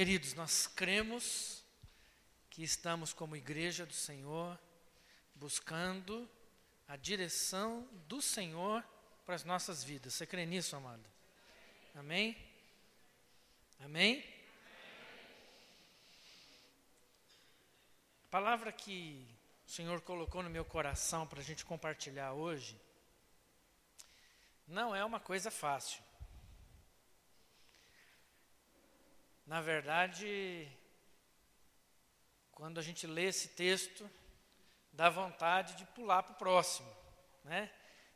Queridos, 0.00 0.32
nós 0.32 0.66
cremos 0.66 1.62
que 2.48 2.62
estamos 2.62 3.12
como 3.12 3.36
igreja 3.36 3.84
do 3.84 3.92
Senhor 3.92 4.58
buscando 5.34 6.26
a 6.88 6.96
direção 6.96 7.86
do 8.08 8.22
Senhor 8.22 8.82
para 9.26 9.34
as 9.34 9.44
nossas 9.44 9.84
vidas. 9.84 10.14
Você 10.14 10.26
crê 10.26 10.46
nisso, 10.46 10.74
amado? 10.74 11.04
Amém? 11.94 12.34
Amém? 13.80 14.24
A 18.24 18.30
palavra 18.30 18.72
que 18.72 19.28
o 19.66 19.70
Senhor 19.70 20.00
colocou 20.00 20.42
no 20.42 20.48
meu 20.48 20.64
coração 20.64 21.26
para 21.26 21.40
a 21.40 21.44
gente 21.44 21.62
compartilhar 21.62 22.32
hoje 22.32 22.74
não 24.66 24.96
é 24.96 25.04
uma 25.04 25.20
coisa 25.20 25.50
fácil. 25.50 26.02
Na 29.50 29.60
verdade, 29.60 30.70
quando 32.52 32.78
a 32.78 32.82
gente 32.84 33.04
lê 33.04 33.24
esse 33.24 33.48
texto, 33.48 34.08
dá 34.92 35.10
vontade 35.10 35.74
de 35.74 35.84
pular 35.86 36.22
para 36.22 36.34
o 36.34 36.38
próximo, 36.38 36.88
né? 37.42 37.68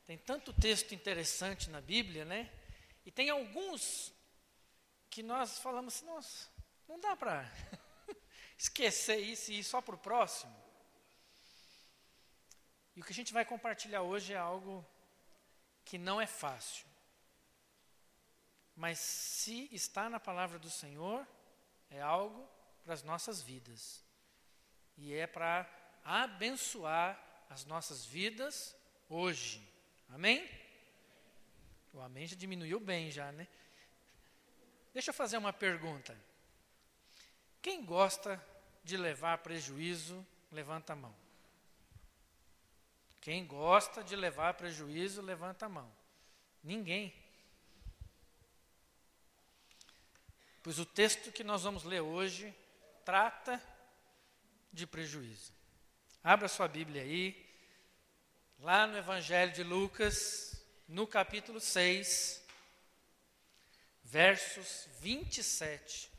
Tem 0.05 0.17
tanto 0.17 0.53
texto 0.53 0.95
interessante 0.95 1.71
na 1.71 1.81
Bíblia, 1.81 2.25
né? 2.25 2.49
E 3.05 3.11
tem 3.11 3.31
alguns 3.31 4.15
que 5.11 5.25
nós 5.25 5.59
falamos 5.59 5.97
assim, 5.97 6.07
nossa, 6.07 6.49
não 6.87 7.01
dá 7.01 7.17
para 7.17 7.53
esquecer 8.57 9.19
isso 9.19 9.51
e 9.51 9.59
ir 9.59 9.65
só 9.65 9.83
para 9.83 9.97
o 9.97 9.99
próximo. 9.99 10.55
E 12.95 13.01
o 13.01 13.05
que 13.05 13.11
a 13.11 13.17
gente 13.21 13.33
vai 13.33 13.45
compartilhar 13.45 14.03
hoje 14.03 14.35
é 14.35 14.39
algo 14.39 14.87
que 15.85 15.99
não 15.99 16.21
é 16.21 16.29
fácil. 16.29 16.87
Mas 18.77 18.99
se 18.99 19.69
está 19.73 20.11
na 20.11 20.19
palavra 20.19 20.59
do 20.59 20.71
Senhor, 20.71 21.27
é 21.91 22.01
algo 22.01 22.49
para 22.83 22.95
as 22.95 23.03
nossas 23.03 23.41
vidas. 23.41 24.05
E 24.97 25.15
é 25.15 25.27
para 25.27 25.69
abençoar 26.05 27.21
as 27.49 27.65
nossas 27.65 28.05
vidas 28.05 28.77
hoje. 29.09 29.67
Amém? 30.09 30.49
O 31.93 32.01
amém 32.01 32.27
já 32.27 32.37
diminuiu 32.37 32.81
bem 32.81 33.11
já, 33.11 33.31
né? 33.33 33.47
Deixa 34.93 35.11
eu 35.11 35.15
fazer 35.15 35.37
uma 35.39 35.53
pergunta. 35.53 36.17
Quem 37.63 37.85
gosta 37.85 38.45
de 38.83 38.97
levar 38.97 39.39
prejuízo, 39.39 40.25
levanta 40.53 40.93
a 40.93 40.97
mão. 40.97 41.15
Quem 43.21 43.47
gosta 43.47 44.05
de 44.05 44.15
levar 44.15 44.53
prejuízo, 44.55 45.23
levanta 45.23 45.65
a 45.65 45.69
mão. 45.69 45.91
Ninguém. 46.63 47.15
Pois 50.65 50.79
o 50.79 50.87
texto 50.87 51.31
que 51.31 51.45
nós 51.45 51.63
vamos 51.63 51.85
ler 51.85 52.01
hoje 52.01 52.55
trata 53.05 53.63
de 54.73 54.87
prejuízo. 54.87 55.53
Abra 56.23 56.49
sua 56.49 56.67
Bíblia 56.67 57.03
aí, 57.03 57.47
lá 58.61 58.87
no 58.87 58.97
Evangelho 58.97 59.53
de 59.53 59.63
Lucas, 59.63 60.65
no 60.89 61.07
capítulo 61.07 61.61
6, 61.61 62.43
versos 64.05 64.89
27 65.01 66.11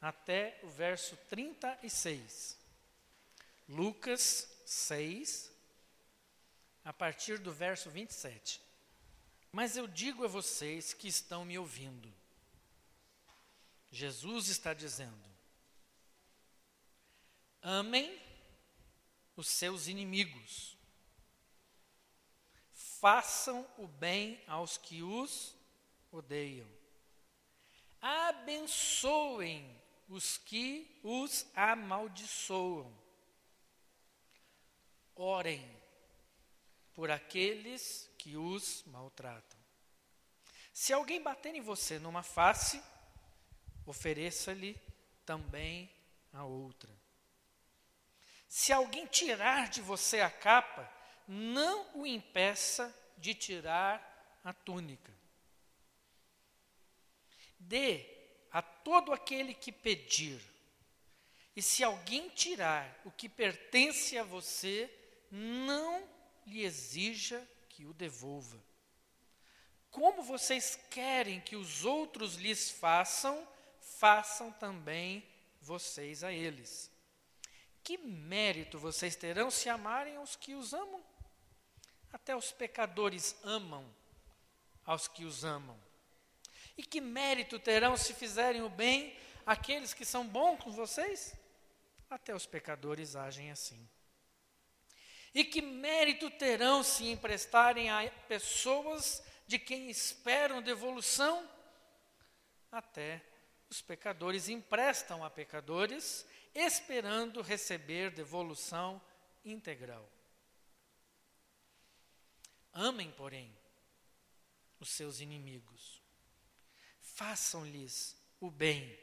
até 0.00 0.58
o 0.64 0.68
verso 0.68 1.16
36. 1.30 2.58
Lucas 3.68 4.48
6, 4.66 5.52
a 6.84 6.92
partir 6.92 7.38
do 7.38 7.52
verso 7.52 7.88
27. 7.88 8.60
Mas 9.52 9.76
eu 9.76 9.86
digo 9.86 10.24
a 10.24 10.28
vocês 10.28 10.92
que 10.92 11.06
estão 11.06 11.44
me 11.44 11.56
ouvindo, 11.56 12.12
Jesus 13.94 14.48
está 14.48 14.74
dizendo: 14.74 15.30
amem 17.62 18.20
os 19.36 19.46
seus 19.46 19.86
inimigos. 19.86 20.76
Façam 22.72 23.64
o 23.78 23.86
bem 23.86 24.42
aos 24.48 24.76
que 24.76 25.00
os 25.02 25.54
odeiam. 26.10 26.68
Abençoem 28.00 29.80
os 30.08 30.38
que 30.38 30.98
os 31.04 31.46
amaldiçoam. 31.54 32.92
Orem 35.14 35.64
por 36.94 37.12
aqueles 37.12 38.10
que 38.18 38.36
os 38.36 38.82
maltratam. 38.86 39.58
Se 40.72 40.92
alguém 40.92 41.22
bater 41.22 41.54
em 41.54 41.60
você 41.60 42.00
numa 42.00 42.24
face, 42.24 42.82
ofereça-lhe 43.86 44.76
também 45.24 45.90
a 46.32 46.44
outra. 46.44 46.92
Se 48.48 48.72
alguém 48.72 49.06
tirar 49.06 49.68
de 49.68 49.80
você 49.80 50.20
a 50.20 50.30
capa, 50.30 50.90
não 51.26 52.00
o 52.00 52.06
impeça 52.06 52.94
de 53.18 53.34
tirar 53.34 54.40
a 54.44 54.52
túnica. 54.52 55.12
Dê 57.58 58.06
a 58.50 58.62
todo 58.62 59.12
aquele 59.12 59.54
que 59.54 59.72
pedir. 59.72 60.40
E 61.56 61.62
se 61.62 61.82
alguém 61.82 62.28
tirar 62.28 63.00
o 63.04 63.10
que 63.10 63.28
pertence 63.28 64.18
a 64.18 64.22
você, 64.22 64.92
não 65.30 66.08
lhe 66.46 66.62
exija 66.62 67.48
que 67.68 67.86
o 67.86 67.94
devolva. 67.94 68.62
Como 69.90 70.22
vocês 70.22 70.78
querem 70.90 71.40
que 71.40 71.56
os 71.56 71.84
outros 71.84 72.34
lhes 72.34 72.70
façam, 72.70 73.46
façam 73.98 74.52
também 74.52 75.26
vocês 75.60 76.22
a 76.22 76.32
eles. 76.32 76.90
Que 77.82 77.98
mérito 77.98 78.78
vocês 78.78 79.14
terão 79.14 79.50
se 79.50 79.68
amarem 79.68 80.16
aos 80.16 80.36
que 80.36 80.54
os 80.54 80.72
amam? 80.72 81.02
Até 82.12 82.34
os 82.34 82.52
pecadores 82.52 83.36
amam 83.42 83.84
aos 84.84 85.08
que 85.08 85.24
os 85.24 85.44
amam. 85.44 85.78
E 86.76 86.82
que 86.82 87.00
mérito 87.00 87.58
terão 87.58 87.96
se 87.96 88.14
fizerem 88.14 88.62
o 88.62 88.68
bem 88.68 89.16
àqueles 89.44 89.92
que 89.92 90.04
são 90.04 90.26
bons 90.26 90.62
com 90.62 90.72
vocês? 90.72 91.34
Até 92.08 92.34
os 92.34 92.46
pecadores 92.46 93.16
agem 93.16 93.50
assim. 93.50 93.88
E 95.34 95.44
que 95.44 95.60
mérito 95.60 96.30
terão 96.30 96.82
se 96.82 97.08
emprestarem 97.08 97.90
a 97.90 98.08
pessoas 98.28 99.22
de 99.46 99.58
quem 99.58 99.90
esperam 99.90 100.62
devolução? 100.62 101.48
Até 102.70 103.33
os 103.70 103.80
pecadores 103.80 104.48
emprestam 104.48 105.24
a 105.24 105.30
pecadores 105.30 106.26
esperando 106.54 107.42
receber 107.42 108.10
devolução 108.10 109.02
integral. 109.44 110.08
Amem, 112.72 113.10
porém, 113.12 113.56
os 114.80 114.90
seus 114.90 115.20
inimigos. 115.20 116.02
Façam-lhes 117.00 118.16
o 118.40 118.50
bem 118.50 118.98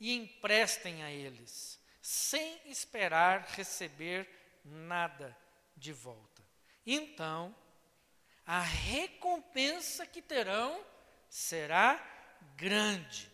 e 0.00 0.12
emprestem 0.14 1.02
a 1.02 1.10
eles, 1.10 1.78
sem 2.00 2.60
esperar 2.70 3.42
receber 3.50 4.28
nada 4.64 5.36
de 5.76 5.92
volta. 5.92 6.42
Então, 6.84 7.54
a 8.44 8.60
recompensa 8.60 10.06
que 10.06 10.20
terão 10.20 10.84
será 11.28 11.96
grande. 12.56 13.31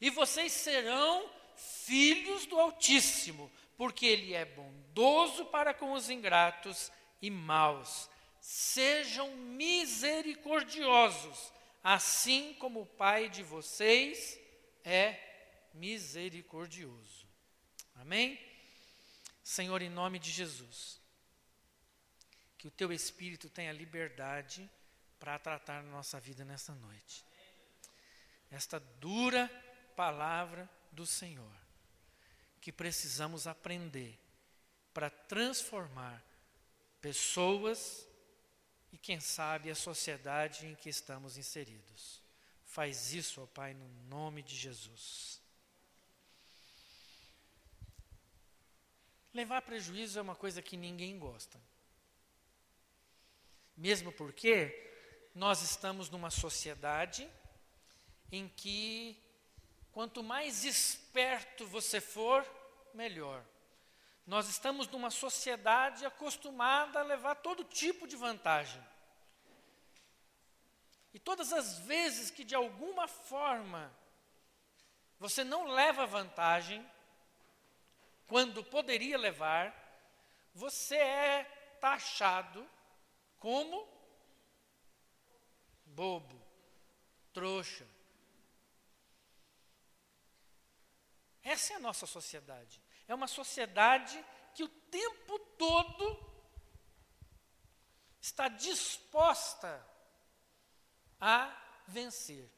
E 0.00 0.10
vocês 0.10 0.52
serão 0.52 1.28
filhos 1.56 2.46
do 2.46 2.58
Altíssimo, 2.58 3.52
porque 3.76 4.06
Ele 4.06 4.34
é 4.34 4.44
bondoso 4.44 5.44
para 5.46 5.74
com 5.74 5.92
os 5.92 6.08
ingratos 6.08 6.92
e 7.20 7.28
maus. 7.30 8.08
Sejam 8.40 9.36
misericordiosos, 9.36 11.52
assim 11.84 12.54
como 12.54 12.82
o 12.82 12.86
Pai 12.86 13.28
de 13.28 13.42
vocês 13.42 14.38
é 14.84 15.18
misericordioso. 15.74 17.28
Amém? 17.96 18.40
Senhor, 19.42 19.82
em 19.82 19.90
nome 19.90 20.18
de 20.18 20.30
Jesus, 20.30 20.98
que 22.56 22.68
o 22.68 22.70
Teu 22.70 22.92
Espírito 22.92 23.50
tenha 23.50 23.72
liberdade 23.72 24.70
para 25.18 25.38
tratar 25.38 25.82
nossa 25.82 26.18
vida 26.18 26.44
nessa 26.44 26.74
noite. 26.74 27.24
Esta 28.50 28.80
dura 28.80 29.50
palavra 30.00 30.66
do 30.90 31.04
Senhor 31.04 31.54
que 32.58 32.72
precisamos 32.72 33.46
aprender 33.46 34.18
para 34.94 35.10
transformar 35.10 36.24
pessoas 37.02 38.08
e, 38.90 38.96
quem 38.96 39.20
sabe, 39.20 39.70
a 39.70 39.74
sociedade 39.74 40.66
em 40.66 40.74
que 40.74 40.88
estamos 40.88 41.36
inseridos. 41.36 42.22
Faz 42.64 43.12
isso, 43.12 43.42
ó 43.42 43.46
Pai, 43.46 43.74
no 43.74 43.86
nome 44.08 44.42
de 44.42 44.56
Jesus. 44.56 45.38
Levar 49.34 49.60
prejuízo 49.60 50.18
é 50.18 50.22
uma 50.22 50.34
coisa 50.34 50.62
que 50.62 50.78
ninguém 50.78 51.18
gosta. 51.18 51.60
Mesmo 53.76 54.10
porque 54.12 55.30
nós 55.34 55.60
estamos 55.60 56.08
numa 56.08 56.30
sociedade 56.30 57.30
em 58.32 58.48
que 58.48 59.28
quanto 59.92 60.22
mais 60.22 60.64
esperto 60.64 61.66
você 61.66 62.00
for, 62.00 62.46
melhor. 62.94 63.44
Nós 64.26 64.48
estamos 64.48 64.86
numa 64.88 65.10
sociedade 65.10 66.04
acostumada 66.06 67.00
a 67.00 67.04
levar 67.04 67.36
todo 67.36 67.64
tipo 67.64 68.06
de 68.06 68.16
vantagem. 68.16 68.82
E 71.12 71.18
todas 71.18 71.52
as 71.52 71.80
vezes 71.80 72.30
que 72.30 72.44
de 72.44 72.54
alguma 72.54 73.08
forma 73.08 73.92
você 75.18 75.44
não 75.44 75.66
leva 75.66 76.06
vantagem, 76.06 76.88
quando 78.26 78.64
poderia 78.64 79.18
levar, 79.18 79.74
você 80.54 80.96
é 80.96 81.44
taxado 81.80 82.66
como 83.38 83.86
bobo, 85.84 86.40
trouxa. 87.32 87.86
Essa 91.50 91.72
é 91.72 91.76
a 91.76 91.80
nossa 91.80 92.06
sociedade. 92.06 92.80
É 93.08 93.14
uma 93.14 93.26
sociedade 93.26 94.24
que 94.54 94.62
o 94.62 94.68
tempo 94.68 95.36
todo 95.58 96.04
está 98.20 98.46
disposta 98.46 99.84
a 101.20 101.52
vencer. 101.88 102.48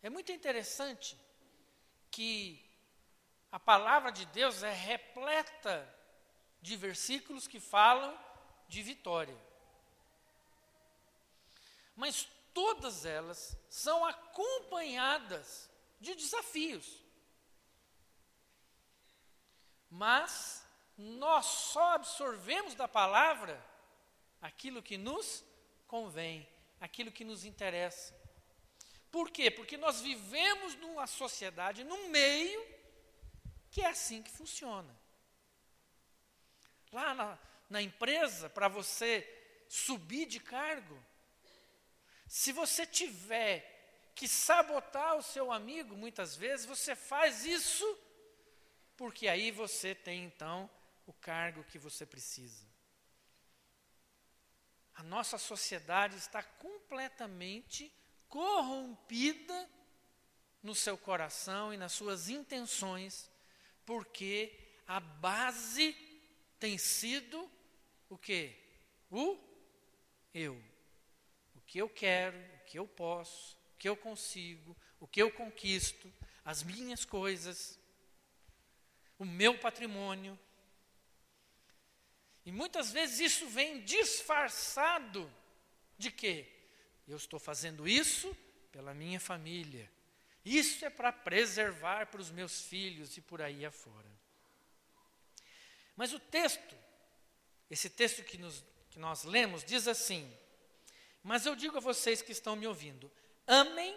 É 0.00 0.08
muito 0.08 0.30
interessante 0.30 1.18
que 2.12 2.64
a 3.50 3.58
palavra 3.58 4.12
de 4.12 4.24
Deus 4.26 4.62
é 4.62 4.72
repleta 4.72 5.76
de 6.60 6.76
versículos 6.76 7.48
que 7.48 7.58
falam 7.58 8.16
de 8.68 8.84
vitória. 8.84 9.36
Mas 11.96 12.28
todas 12.54 13.04
elas 13.04 13.58
são 13.68 14.04
acompanhadas 14.04 15.71
de 16.02 16.14
desafios. 16.14 17.02
Mas 19.88 20.66
nós 20.96 21.46
só 21.46 21.94
absorvemos 21.94 22.74
da 22.74 22.88
palavra 22.88 23.62
aquilo 24.40 24.82
que 24.82 24.98
nos 24.98 25.44
convém, 25.86 26.48
aquilo 26.80 27.12
que 27.12 27.24
nos 27.24 27.44
interessa. 27.44 28.14
Por 29.10 29.30
quê? 29.30 29.50
Porque 29.50 29.76
nós 29.76 30.00
vivemos 30.00 30.74
numa 30.76 31.06
sociedade, 31.06 31.84
num 31.84 32.08
meio, 32.08 32.66
que 33.70 33.82
é 33.82 33.88
assim 33.88 34.22
que 34.22 34.30
funciona. 34.30 34.94
Lá 36.90 37.14
na, 37.14 37.38
na 37.70 37.82
empresa, 37.82 38.50
para 38.50 38.68
você 38.68 39.26
subir 39.68 40.26
de 40.26 40.40
cargo, 40.40 40.98
se 42.26 42.52
você 42.52 42.86
tiver 42.86 43.71
que 44.14 44.28
sabotar 44.28 45.16
o 45.16 45.22
seu 45.22 45.50
amigo, 45.50 45.96
muitas 45.96 46.36
vezes, 46.36 46.66
você 46.66 46.94
faz 46.94 47.44
isso, 47.44 47.98
porque 48.96 49.28
aí 49.28 49.50
você 49.50 49.94
tem 49.94 50.24
então 50.24 50.70
o 51.06 51.12
cargo 51.12 51.64
que 51.64 51.78
você 51.78 52.04
precisa. 52.04 52.66
A 54.94 55.02
nossa 55.02 55.38
sociedade 55.38 56.16
está 56.16 56.42
completamente 56.42 57.92
corrompida 58.28 59.68
no 60.62 60.74
seu 60.74 60.96
coração 60.96 61.72
e 61.72 61.76
nas 61.76 61.92
suas 61.92 62.28
intenções, 62.28 63.30
porque 63.84 64.78
a 64.86 65.00
base 65.00 65.92
tem 66.58 66.78
sido 66.78 67.50
o 68.08 68.16
que? 68.16 68.54
O 69.10 69.38
eu. 70.32 70.62
O 71.54 71.60
que 71.62 71.78
eu 71.78 71.88
quero, 71.88 72.38
o 72.38 72.64
que 72.64 72.78
eu 72.78 72.86
posso, 72.86 73.56
que 73.82 73.88
eu 73.88 73.96
consigo, 73.96 74.76
o 75.00 75.08
que 75.08 75.20
eu 75.20 75.28
conquisto, 75.28 76.14
as 76.44 76.62
minhas 76.62 77.04
coisas, 77.04 77.76
o 79.18 79.24
meu 79.24 79.58
patrimônio. 79.58 80.38
E 82.46 82.52
muitas 82.52 82.92
vezes 82.92 83.18
isso 83.18 83.48
vem 83.48 83.82
disfarçado 83.82 85.28
de 85.98 86.12
quê? 86.12 86.48
Eu 87.08 87.16
estou 87.16 87.40
fazendo 87.40 87.88
isso 87.88 88.32
pela 88.70 88.94
minha 88.94 89.18
família. 89.18 89.90
Isso 90.44 90.84
é 90.84 90.90
para 90.90 91.10
preservar 91.10 92.06
para 92.06 92.20
os 92.20 92.30
meus 92.30 92.62
filhos 92.62 93.16
e 93.16 93.20
por 93.20 93.42
aí 93.42 93.66
afora. 93.66 94.12
Mas 95.96 96.12
o 96.12 96.20
texto, 96.20 96.76
esse 97.68 97.90
texto 97.90 98.22
que, 98.22 98.38
nos, 98.38 98.64
que 98.90 99.00
nós 99.00 99.24
lemos, 99.24 99.64
diz 99.64 99.88
assim: 99.88 100.32
Mas 101.20 101.46
eu 101.46 101.56
digo 101.56 101.78
a 101.78 101.80
vocês 101.80 102.22
que 102.22 102.30
estão 102.30 102.54
me 102.54 102.68
ouvindo: 102.68 103.10
amem 103.46 103.96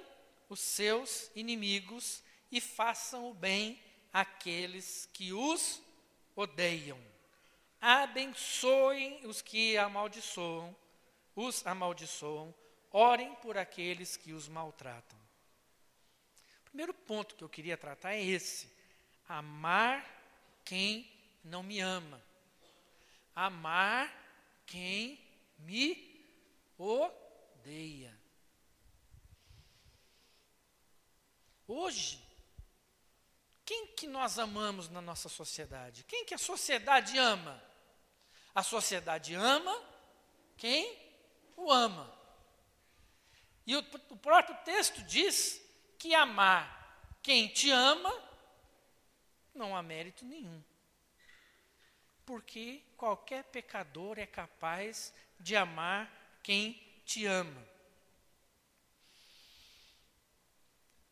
os 0.49 0.59
seus 0.59 1.31
inimigos 1.35 2.23
e 2.51 2.61
façam 2.61 3.29
o 3.29 3.33
bem 3.33 3.79
àqueles 4.13 5.09
que 5.13 5.33
os 5.33 5.81
odeiam 6.35 6.99
abençoem 7.85 9.23
os 9.27 9.43
que 9.43 9.77
amaldiçoam, 9.77 10.75
os 11.35 11.65
amaldiçoam, 11.67 12.53
orem 12.91 13.35
por 13.35 13.59
aqueles 13.59 14.17
que 14.17 14.33
os 14.33 14.47
maltratam. 14.47 15.19
O 16.61 16.63
primeiro 16.65 16.93
ponto 16.95 17.35
que 17.35 17.43
eu 17.43 17.49
queria 17.49 17.77
tratar 17.77 18.15
é 18.15 18.23
esse: 18.23 18.71
amar 19.29 20.03
quem 20.63 21.07
não 21.43 21.61
me 21.61 21.79
ama. 21.79 22.19
Amar 23.35 24.11
quem 24.65 25.19
me 25.59 26.25
odeia. 26.75 28.17
Hoje, 31.67 32.23
quem 33.65 33.87
que 33.87 34.05
nós 34.05 34.37
amamos 34.37 34.89
na 34.89 35.01
nossa 35.01 35.27
sociedade? 35.27 36.03
Quem 36.03 36.25
que 36.25 36.35
a 36.35 36.37
sociedade 36.37 37.17
ama? 37.17 37.61
A 38.53 38.61
sociedade 38.61 39.33
ama 39.33 39.75
quem 40.57 40.97
o 41.57 41.71
ama. 41.71 42.13
E 43.65 43.75
o, 43.75 43.79
o 44.09 44.17
próprio 44.17 44.55
texto 44.63 45.01
diz 45.03 45.59
que 45.97 46.13
amar 46.13 47.17
quem 47.23 47.47
te 47.47 47.71
ama 47.71 48.13
não 49.53 49.75
há 49.75 49.81
mérito 49.81 50.23
nenhum. 50.23 50.63
Porque 52.25 52.83
qualquer 52.95 53.43
pecador 53.45 54.19
é 54.19 54.27
capaz 54.27 55.13
de 55.39 55.55
amar 55.55 56.39
quem 56.43 56.73
te 57.05 57.25
ama. 57.25 57.74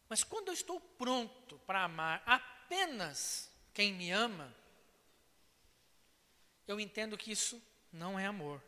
Mas 0.08 0.24
quando 0.24 0.50
eu 0.50 0.54
estou 0.54 0.80
pronto 0.80 1.58
para 1.60 1.84
amar 1.84 2.22
apenas 2.26 3.52
quem 3.74 3.94
me 3.94 4.12
ama, 4.12 4.54
eu 6.68 6.80
entendo 6.80 7.18
que 7.18 7.32
isso 7.32 7.62
não 7.92 8.18
é 8.20 8.26
amor. 8.26 8.62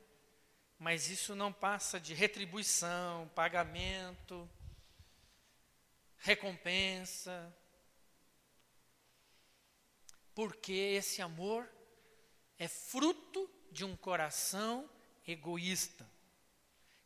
Mas 0.78 1.10
isso 1.10 1.36
não 1.36 1.54
passa 1.54 2.00
de 2.00 2.14
retribuição, 2.14 3.30
pagamento, 3.30 4.50
recompensa. 6.18 7.56
Porque 10.34 10.74
esse 10.74 11.22
amor 11.22 11.70
é 12.58 12.68
fruto 12.68 13.50
de 13.72 13.86
um 13.86 13.96
coração 13.96 14.90
egoísta, 15.28 16.10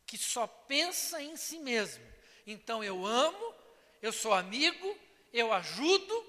que 0.06 0.18
só 0.18 0.46
pensa 0.46 1.22
em 1.22 1.36
si 1.36 1.58
mesmo. 1.58 2.04
Então 2.46 2.82
eu 2.82 3.06
amo, 3.06 3.54
eu 4.00 4.12
sou 4.12 4.32
amigo, 4.32 4.98
eu 5.32 5.52
ajudo, 5.52 6.26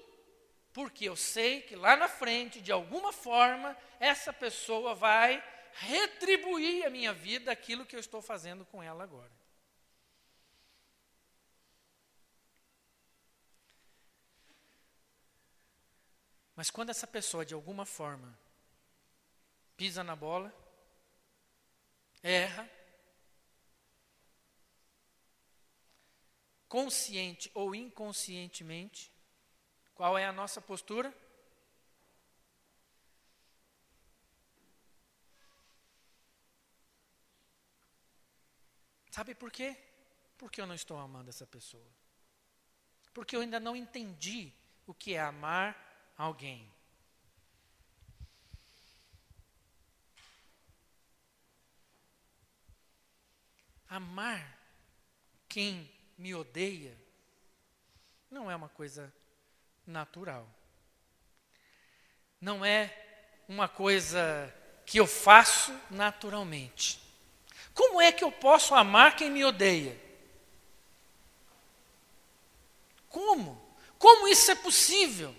porque 0.72 1.08
eu 1.08 1.16
sei 1.16 1.62
que 1.62 1.76
lá 1.76 1.96
na 1.96 2.08
frente, 2.08 2.60
de 2.60 2.72
alguma 2.72 3.12
forma, 3.12 3.76
essa 3.98 4.32
pessoa 4.32 4.94
vai 4.94 5.42
retribuir 5.72 6.86
a 6.86 6.90
minha 6.90 7.12
vida 7.12 7.50
aquilo 7.50 7.86
que 7.86 7.96
eu 7.96 8.00
estou 8.00 8.20
fazendo 8.20 8.64
com 8.64 8.82
ela 8.82 9.02
agora. 9.02 9.32
Mas 16.54 16.70
quando 16.70 16.90
essa 16.90 17.06
pessoa, 17.06 17.44
de 17.44 17.54
alguma 17.54 17.86
forma, 17.86 18.38
pisa 19.76 20.04
na 20.04 20.14
bola, 20.14 20.54
erra, 22.22 22.70
consciente 26.72 27.50
ou 27.52 27.74
inconscientemente, 27.74 29.12
qual 29.94 30.16
é 30.16 30.24
a 30.24 30.32
nossa 30.32 30.58
postura? 30.58 31.14
Sabe 39.10 39.34
por 39.34 39.50
quê? 39.50 39.76
Porque 40.38 40.62
eu 40.62 40.66
não 40.66 40.74
estou 40.74 40.96
amando 40.96 41.28
essa 41.28 41.46
pessoa. 41.46 41.86
Porque 43.12 43.36
eu 43.36 43.42
ainda 43.42 43.60
não 43.60 43.76
entendi 43.76 44.50
o 44.86 44.94
que 44.94 45.12
é 45.12 45.20
amar 45.20 45.76
alguém. 46.16 46.72
Amar 53.90 54.58
quem 55.50 55.91
me 56.16 56.34
odeia 56.34 56.96
não 58.32 58.50
é 58.50 58.56
uma 58.56 58.70
coisa 58.70 59.12
natural. 59.86 60.48
Não 62.40 62.64
é 62.64 62.90
uma 63.46 63.68
coisa 63.68 64.52
que 64.86 64.98
eu 64.98 65.06
faço 65.06 65.70
naturalmente. 65.90 66.98
Como 67.74 68.00
é 68.00 68.10
que 68.10 68.24
eu 68.24 68.32
posso 68.32 68.74
amar 68.74 69.16
quem 69.16 69.30
me 69.30 69.44
odeia? 69.44 70.00
Como? 73.10 73.60
Como 73.98 74.26
isso 74.26 74.50
é 74.50 74.54
possível? 74.54 75.36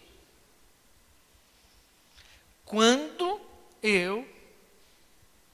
Quando 2.64 3.42
eu, 3.82 4.28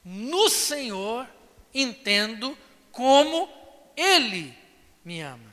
no 0.04 0.50
Senhor, 0.50 1.26
entendo 1.74 2.58
como 2.92 3.50
Ele 3.96 4.59
me 5.10 5.22
ama. 5.22 5.52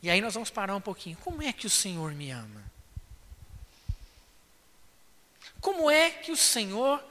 E 0.00 0.08
aí 0.08 0.20
nós 0.20 0.34
vamos 0.34 0.48
parar 0.48 0.76
um 0.76 0.80
pouquinho. 0.80 1.16
Como 1.16 1.42
é 1.42 1.52
que 1.52 1.66
o 1.66 1.70
Senhor 1.70 2.12
me 2.12 2.30
ama? 2.30 2.62
Como 5.60 5.90
é 5.90 6.08
que 6.08 6.30
o 6.30 6.36
Senhor 6.36 7.02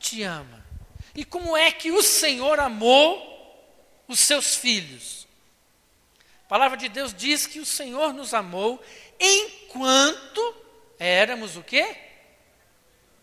te 0.00 0.24
ama? 0.24 0.66
E 1.14 1.24
como 1.24 1.56
é 1.56 1.70
que 1.70 1.92
o 1.92 2.02
Senhor 2.02 2.58
amou 2.58 3.08
os 4.08 4.18
seus 4.18 4.56
filhos? 4.56 5.28
A 6.46 6.48
palavra 6.48 6.76
de 6.76 6.88
Deus 6.88 7.14
diz 7.14 7.46
que 7.46 7.60
o 7.60 7.66
Senhor 7.66 8.12
nos 8.12 8.34
amou 8.34 8.82
enquanto 9.20 10.56
éramos 10.98 11.56
o 11.56 11.62
quê? 11.62 11.96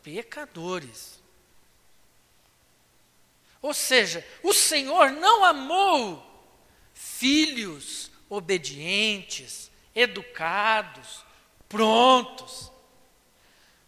Pecadores. 0.02 1.20
Ou 3.66 3.74
seja, 3.74 4.24
o 4.44 4.54
Senhor 4.54 5.10
não 5.10 5.44
amou 5.44 6.24
filhos 6.94 8.12
obedientes, 8.30 9.72
educados, 9.96 11.26
prontos, 11.68 12.72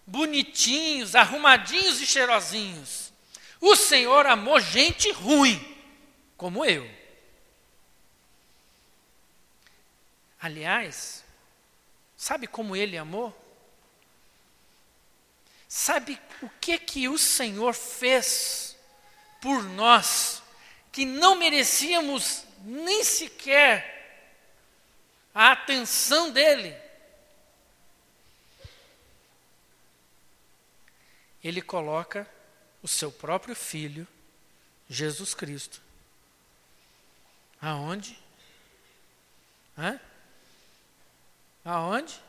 bonitinhos, 0.03 1.13
arrumadinhos 1.13 2.01
e 2.01 2.07
cheirosinhos. 2.07 3.13
O 3.61 3.75
Senhor 3.75 4.25
amou 4.25 4.59
gente 4.59 5.11
ruim, 5.11 5.63
como 6.35 6.65
eu. 6.65 6.89
Aliás, 10.41 11.23
sabe 12.15 12.47
como 12.47 12.75
ele 12.75 12.97
amou? 12.97 13.31
Sabe 15.67 16.19
o 16.41 16.49
que 16.59 16.79
que 16.79 17.07
o 17.07 17.19
Senhor 17.19 17.75
fez 17.75 18.75
por 19.41 19.63
nós 19.63 20.41
que 20.91 21.05
não 21.05 21.35
merecíamos 21.35 22.43
nem 22.63 23.03
sequer 23.03 23.95
a 25.33 25.51
atenção 25.51 26.31
dele? 26.31 26.75
Ele 31.43 31.61
coloca 31.61 32.27
o 32.81 32.87
seu 32.87 33.11
próprio 33.11 33.55
filho, 33.55 34.07
Jesus 34.89 35.33
Cristo. 35.33 35.81
Aonde? 37.61 38.19
Hã? 39.77 39.99
Aonde? 41.63 42.21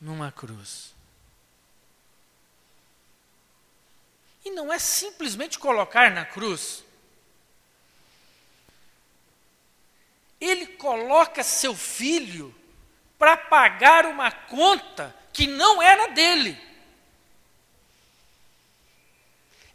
Numa 0.00 0.30
cruz. 0.30 0.94
Não 4.54 4.72
é 4.72 4.78
simplesmente 4.78 5.58
colocar 5.58 6.10
na 6.10 6.24
cruz. 6.24 6.84
Ele 10.40 10.66
coloca 10.66 11.42
seu 11.42 11.74
filho 11.74 12.54
para 13.18 13.36
pagar 13.36 14.06
uma 14.06 14.30
conta 14.32 15.14
que 15.32 15.46
não 15.46 15.82
era 15.82 16.08
dele. 16.08 16.58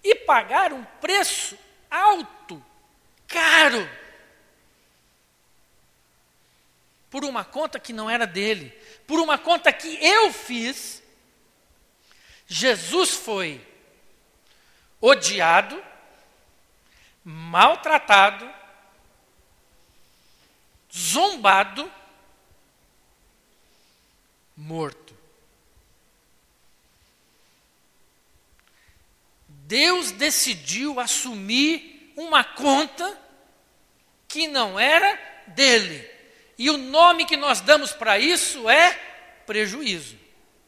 E 0.03 0.15
pagar 0.15 0.73
um 0.73 0.83
preço 0.83 1.57
alto, 1.89 2.63
caro, 3.27 3.87
por 7.09 7.23
uma 7.23 7.45
conta 7.45 7.79
que 7.79 7.93
não 7.93 8.09
era 8.09 8.27
dele, 8.27 8.69
por 9.07 9.19
uma 9.19 9.37
conta 9.37 9.71
que 9.71 10.03
eu 10.03 10.33
fiz. 10.33 11.01
Jesus 12.47 13.11
foi 13.11 13.65
odiado, 15.05 15.81
maltratado, 17.23 18.49
zombado, 20.91 21.91
morto. 24.57 25.15
Deus 29.47 30.11
decidiu 30.11 30.99
assumir 30.99 32.13
uma 32.15 32.43
conta 32.43 33.19
que 34.27 34.47
não 34.47 34.79
era 34.79 35.19
dele. 35.47 36.09
E 36.57 36.69
o 36.69 36.77
nome 36.77 37.25
que 37.25 37.37
nós 37.37 37.61
damos 37.61 37.91
para 37.91 38.17
isso 38.17 38.69
é 38.69 38.93
prejuízo. 39.45 40.17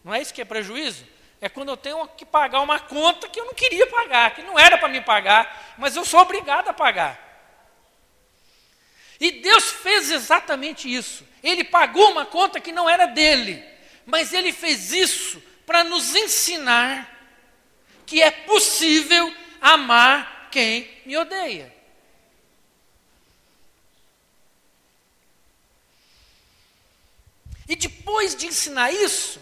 Não 0.04 0.14
é 0.14 0.22
isso 0.22 0.34
que 0.34 0.42
é 0.42 0.46
prejuízo? 0.46 1.06
É 1.40 1.48
quando 1.48 1.70
eu 1.70 1.78
tenho 1.78 2.08
que 2.10 2.26
pagar 2.26 2.62
uma 2.62 2.80
conta 2.80 3.28
que 3.28 3.40
eu 3.40 3.46
não 3.46 3.54
queria 3.54 3.86
pagar, 3.88 4.34
que 4.34 4.42
não 4.42 4.58
era 4.58 4.78
para 4.78 4.88
me 4.88 5.02
pagar, 5.02 5.76
mas 5.78 5.96
eu 5.96 6.04
sou 6.04 6.20
obrigado 6.20 6.70
a 6.70 6.74
pagar. 6.74 7.26
E 9.20 9.32
Deus 9.32 9.72
fez 9.72 10.12
exatamente 10.12 10.92
isso. 10.92 11.28
Ele 11.44 11.64
pagou 11.64 12.12
uma 12.12 12.26
conta 12.26 12.60
que 12.60 12.72
não 12.72 12.90
era 12.90 13.06
dele, 13.06 13.64
mas 14.06 14.34
ele 14.34 14.52
fez 14.52 14.92
isso 14.92 15.42
para 15.66 15.84
nos 15.84 16.16
ensinar 16.16 17.14
que 18.06 18.22
é 18.22 18.32
possível 18.32 19.34
amar 19.62 20.50
quem 20.50 20.90
me 21.06 21.18
odeia. 21.18 21.76
E 27.68 27.76
depois 27.76 28.34
de 28.34 28.48
ensinar 28.48 28.92
isso, 28.92 29.42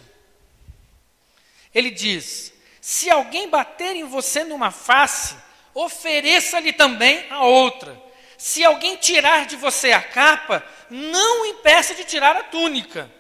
ele 1.76 1.92
diz: 1.92 2.54
se 2.80 3.10
alguém 3.10 3.50
bater 3.50 3.98
em 3.98 4.06
você 4.06 4.46
numa 4.46 4.72
face, 4.72 5.36
ofereça-lhe 5.74 6.72
também 6.72 7.26
a 7.30 7.44
outra. 7.44 8.02
Se 8.38 8.64
alguém 8.64 8.96
tirar 8.96 9.46
de 9.46 9.58
você 9.58 9.92
a 9.92 10.02
capa, 10.02 10.66
não 10.90 11.46
impeça 11.46 11.94
de 11.94 12.06
tirar 12.06 12.38
a 12.38 12.44
túnica. 12.44 13.12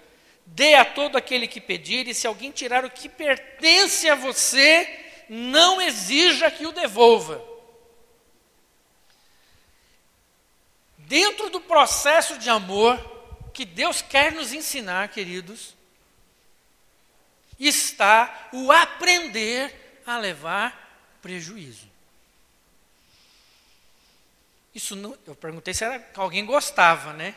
Dê 0.46 0.76
a 0.76 0.86
todo 0.86 1.18
aquele 1.18 1.48
que 1.48 1.60
pedir, 1.60 2.08
e 2.08 2.14
se 2.14 2.28
alguém 2.28 2.52
tirar 2.52 2.86
o 2.86 2.90
que 2.90 3.10
pertence 3.10 4.08
a 4.10 4.16
você, 4.16 4.88
não 5.28 5.82
exija 5.82 6.50
que 6.50 6.66
o 6.66 6.72
devolva. 6.72 7.44
Dentro 11.00 11.50
do 11.50 11.60
processo 11.60 12.38
de 12.38 12.50
amor 12.50 12.98
que 13.54 13.66
Deus 13.66 14.02
quer 14.02 14.32
nos 14.32 14.54
ensinar, 14.54 15.10
queridos, 15.10 15.76
está 17.60 18.50
o 18.52 18.72
aprender 18.72 20.02
a 20.06 20.18
levar 20.18 21.18
prejuízo. 21.22 21.88
Isso 24.74 24.96
não, 24.96 25.18
eu 25.26 25.36
perguntei 25.36 25.74
se 25.74 25.86
era, 25.86 26.06
alguém 26.16 26.46
gostava, 26.46 27.14
né? 27.14 27.34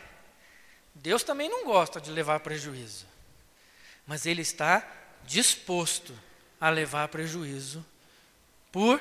Deus 0.92 1.22
também 1.22 1.48
não 1.48 1.64
gosta 1.64 2.00
de 2.00 2.10
levar 2.10 2.40
prejuízo. 2.40 3.06
Mas 4.06 4.26
ele 4.26 4.42
está 4.42 4.86
disposto 5.24 6.18
a 6.60 6.68
levar 6.68 7.06
prejuízo 7.08 7.86
por 8.72 9.00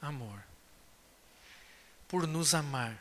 amor. 0.00 0.42
Por 2.08 2.26
nos 2.26 2.54
amar. 2.54 2.96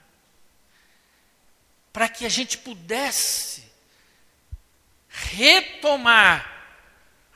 Para 1.93 2.09
que 2.09 2.25
a 2.25 2.29
gente 2.29 2.57
pudesse 2.57 3.63
retomar 5.07 6.58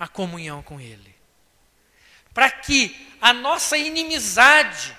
a 0.03 0.07
comunhão 0.07 0.61
com 0.61 0.81
Ele. 0.81 1.15
Para 2.33 2.51
que 2.51 2.93
a 3.21 3.31
nossa 3.31 3.77
inimizade, 3.77 4.95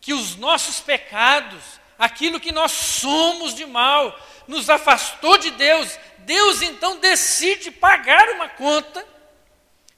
que 0.00 0.14
os 0.14 0.36
nossos 0.36 0.78
pecados, 0.78 1.60
aquilo 1.98 2.38
que 2.38 2.52
nós 2.52 2.70
somos 2.70 3.52
de 3.52 3.66
mal, 3.66 4.16
nos 4.46 4.70
afastou 4.70 5.38
de 5.38 5.50
Deus, 5.50 5.98
Deus 6.18 6.62
então 6.62 7.00
decide 7.00 7.72
pagar 7.72 8.28
uma 8.30 8.48
conta 8.48 9.04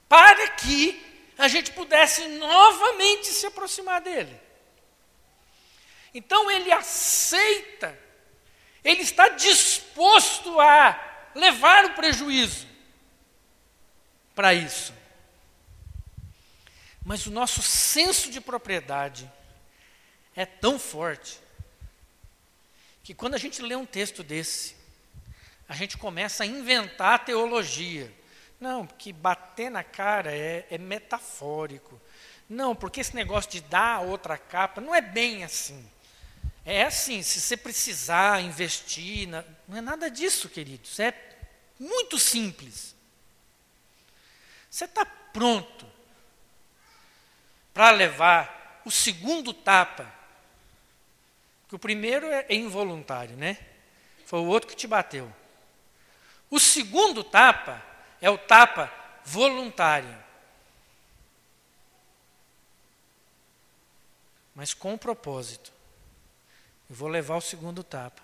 para 0.08 0.48
que 0.48 0.98
a 1.36 1.46
gente 1.46 1.70
pudesse 1.72 2.26
novamente 2.28 3.26
se 3.26 3.44
aproximar 3.44 4.00
dele. 4.00 4.40
Então 6.14 6.50
ele 6.50 6.72
aceita, 6.72 7.96
ele 8.82 9.02
está 9.02 9.28
disposto 9.28 10.58
a 10.58 10.98
levar 11.34 11.84
o 11.84 11.94
prejuízo 11.94 12.69
para 14.40 14.54
isso. 14.54 14.94
Mas 17.04 17.26
o 17.26 17.30
nosso 17.30 17.60
senso 17.60 18.30
de 18.30 18.40
propriedade 18.40 19.30
é 20.34 20.46
tão 20.46 20.78
forte 20.78 21.38
que 23.04 23.12
quando 23.12 23.34
a 23.34 23.38
gente 23.38 23.60
lê 23.60 23.76
um 23.76 23.84
texto 23.84 24.22
desse, 24.22 24.76
a 25.68 25.74
gente 25.74 25.98
começa 25.98 26.42
a 26.42 26.46
inventar 26.46 27.22
teologia. 27.22 28.10
Não, 28.58 28.86
porque 28.86 29.12
bater 29.12 29.70
na 29.70 29.84
cara 29.84 30.34
é, 30.34 30.66
é 30.70 30.78
metafórico. 30.78 32.00
Não, 32.48 32.74
porque 32.74 33.02
esse 33.02 33.14
negócio 33.14 33.50
de 33.50 33.60
dar 33.60 34.00
outra 34.00 34.38
capa 34.38 34.80
não 34.80 34.94
é 34.94 35.02
bem 35.02 35.44
assim. 35.44 35.86
É 36.64 36.84
assim, 36.84 37.22
se 37.22 37.42
você 37.42 37.58
precisar 37.58 38.40
investir, 38.40 39.28
na, 39.28 39.44
não 39.68 39.76
é 39.76 39.82
nada 39.82 40.10
disso, 40.10 40.48
queridos. 40.48 40.98
É 40.98 41.12
muito 41.78 42.18
simples. 42.18 42.98
Você 44.70 44.84
está 44.84 45.04
pronto 45.04 45.84
para 47.74 47.90
levar 47.90 48.80
o 48.84 48.90
segundo 48.90 49.52
tapa, 49.52 50.10
que 51.68 51.74
o 51.74 51.78
primeiro 51.78 52.26
é 52.26 52.46
involuntário, 52.50 53.36
né? 53.36 53.58
Foi 54.24 54.38
o 54.38 54.46
outro 54.46 54.68
que 54.68 54.76
te 54.76 54.86
bateu. 54.86 55.32
O 56.48 56.60
segundo 56.60 57.24
tapa 57.24 57.82
é 58.20 58.30
o 58.30 58.38
tapa 58.38 58.92
voluntário. 59.24 60.16
Mas 64.54 64.74
com 64.74 64.94
um 64.94 64.98
propósito. 64.98 65.72
Eu 66.88 66.96
vou 66.96 67.08
levar 67.08 67.36
o 67.36 67.40
segundo 67.40 67.84
tapa. 67.84 68.22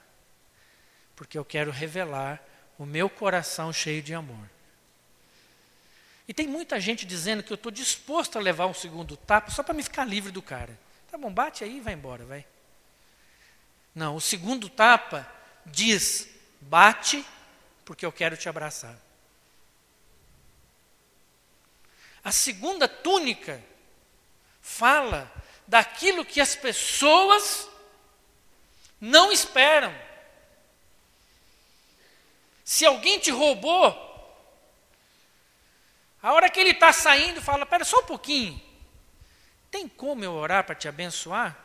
Porque 1.15 1.38
eu 1.38 1.45
quero 1.45 1.71
revelar 1.71 2.43
o 2.79 2.85
meu 2.85 3.09
coração 3.09 3.73
cheio 3.73 4.03
de 4.03 4.12
amor. 4.12 4.56
E 6.28 6.35
tem 6.35 6.47
muita 6.47 6.80
gente 6.80 7.06
dizendo 7.06 7.42
que 7.42 7.52
eu 7.52 7.56
estou 7.56 7.71
disposto 7.71 8.37
a 8.37 8.40
levar 8.40 8.66
um 8.66 8.75
segundo 8.75 9.16
tapa 9.16 9.50
só 9.50 9.62
para 9.62 9.75
me 9.75 9.83
ficar 9.83 10.04
livre 10.04 10.33
do 10.33 10.42
cara. 10.42 10.76
Tá 11.11 11.16
bom, 11.16 11.33
bate 11.33 11.62
aí 11.62 11.76
e 11.76 11.80
vai 11.80 11.95
embora, 11.95 12.25
vai. 12.25 12.45
Não, 13.95 14.16
o 14.16 14.21
segundo 14.21 14.68
tapa 14.68 15.30
diz: 15.64 16.28
bate 16.61 17.25
porque 17.85 18.04
eu 18.04 18.12
quero 18.12 18.37
te 18.37 18.49
abraçar. 18.49 18.99
A 22.25 22.33
segunda 22.33 22.88
túnica 22.88 23.62
fala 24.61 25.33
daquilo 25.66 26.25
que 26.25 26.40
as 26.40 26.56
pessoas 26.56 27.68
não 29.00 29.30
esperam. 29.30 29.95
Se 32.64 32.85
alguém 32.85 33.21
te 33.21 33.30
roubou, 33.30 34.06
a 36.23 36.33
hora 36.33 36.51
que 36.51 36.59
ele 36.59 36.71
está 36.71 36.93
saindo, 36.93 37.43
fala: 37.43 37.67
Pera 37.67 37.85
só 37.85 38.01
um 38.01 38.07
pouquinho. 38.07 38.61
Tem 39.71 39.89
como 39.89 40.25
eu 40.25 40.33
orar 40.33 40.65
para 40.65 40.75
te 40.75 40.89
abençoar? 40.89 41.57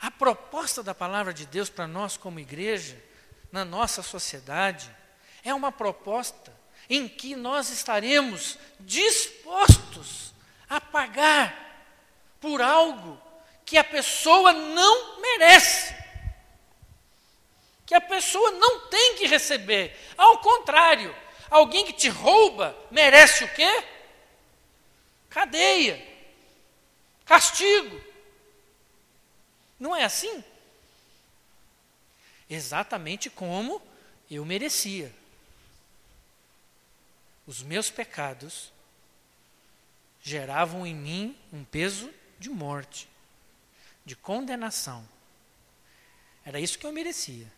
A 0.00 0.10
proposta 0.10 0.82
da 0.82 0.94
palavra 0.94 1.32
de 1.32 1.46
Deus 1.46 1.70
para 1.70 1.86
nós, 1.86 2.16
como 2.16 2.40
igreja, 2.40 3.00
na 3.52 3.64
nossa 3.64 4.02
sociedade, 4.02 4.90
é 5.44 5.54
uma 5.54 5.70
proposta 5.70 6.52
em 6.90 7.08
que 7.08 7.36
nós 7.36 7.70
estaremos 7.70 8.58
dispostos 8.80 10.34
a 10.68 10.80
pagar 10.80 11.56
por 12.40 12.60
algo 12.60 13.20
que 13.64 13.78
a 13.78 13.84
pessoa 13.84 14.52
não 14.52 15.20
merece, 15.20 15.94
que 17.92 17.96
a 17.96 18.00
pessoa 18.00 18.52
não 18.52 18.88
tem 18.88 19.18
que 19.18 19.26
receber. 19.26 19.94
Ao 20.16 20.38
contrário, 20.38 21.14
alguém 21.50 21.84
que 21.84 21.92
te 21.92 22.08
rouba 22.08 22.74
merece 22.90 23.44
o 23.44 23.52
quê? 23.52 23.84
Cadeia, 25.28 26.02
castigo. 27.26 28.02
Não 29.78 29.94
é 29.94 30.04
assim? 30.04 30.42
Exatamente 32.48 33.28
como 33.28 33.82
eu 34.30 34.42
merecia. 34.42 35.14
Os 37.46 37.62
meus 37.62 37.90
pecados 37.90 38.72
geravam 40.22 40.86
em 40.86 40.94
mim 40.94 41.38
um 41.52 41.62
peso 41.62 42.10
de 42.38 42.48
morte, 42.48 43.06
de 44.02 44.16
condenação. 44.16 45.06
Era 46.42 46.58
isso 46.58 46.78
que 46.78 46.86
eu 46.86 46.92
merecia. 46.92 47.52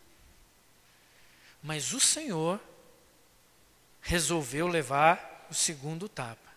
Mas 1.65 1.93
o 1.93 1.99
Senhor 1.99 2.61
resolveu 4.01 4.69
levar 4.69 5.49
o 5.51 5.55
segundo 5.55 6.09
tapa. 6.09 6.55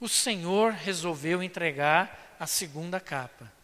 O 0.00 0.08
Senhor 0.08 0.72
resolveu 0.72 1.40
entregar 1.40 2.34
a 2.40 2.48
segunda 2.48 2.98
capa 2.98 3.54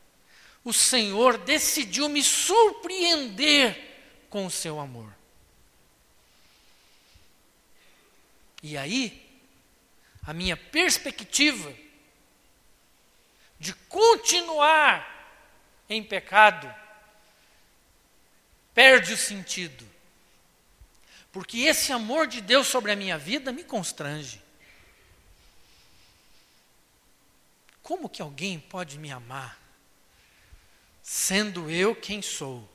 o 0.65 0.73
Senhor 0.73 1.39
decidiu 1.39 2.09
me 2.09 2.23
surpreender 2.23 3.77
com 4.31 4.47
o 4.47 4.51
seu 4.51 4.79
amor. 4.79 5.13
E 8.63 8.77
aí, 8.77 9.21
a 10.25 10.33
minha 10.33 10.57
perspectiva 10.57 11.75
de 13.59 13.75
continuar 13.75 15.09
em 15.89 16.03
pecado 16.03 16.73
perde 18.75 19.13
o 19.13 19.17
sentido. 19.17 19.89
Porque 21.33 21.61
esse 21.61 21.93
amor 21.93 22.27
de 22.27 22.41
Deus 22.41 22.67
sobre 22.67 22.93
a 22.93 22.97
minha 22.97 23.17
vida 23.17 23.53
me 23.53 23.65
constrange. 23.65 24.43
Como 27.83 28.09
que 28.09 28.23
alguém 28.23 28.61
pode 28.61 28.99
me 28.99 29.11
amar 29.11 29.63
sendo 31.03 31.69
eu 31.69 31.97
quem 31.97 32.23
sou. 32.23 32.69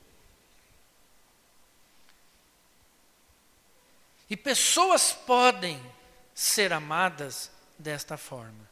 E 4.30 4.36
pessoas 4.36 5.14
podem 5.14 5.82
ser 6.36 6.74
amadas 6.74 7.50
desta 7.80 8.18
forma. 8.18 8.70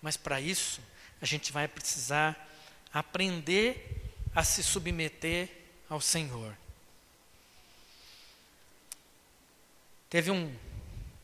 Mas 0.00 0.16
para 0.16 0.40
isso, 0.40 0.80
a 1.20 1.26
gente 1.26 1.52
vai 1.52 1.66
precisar 1.66 2.48
aprender 2.92 4.11
a 4.34 4.42
se 4.44 4.62
submeter 4.62 5.48
ao 5.88 6.00
Senhor. 6.00 6.56
Teve 10.08 10.30
um, 10.30 10.54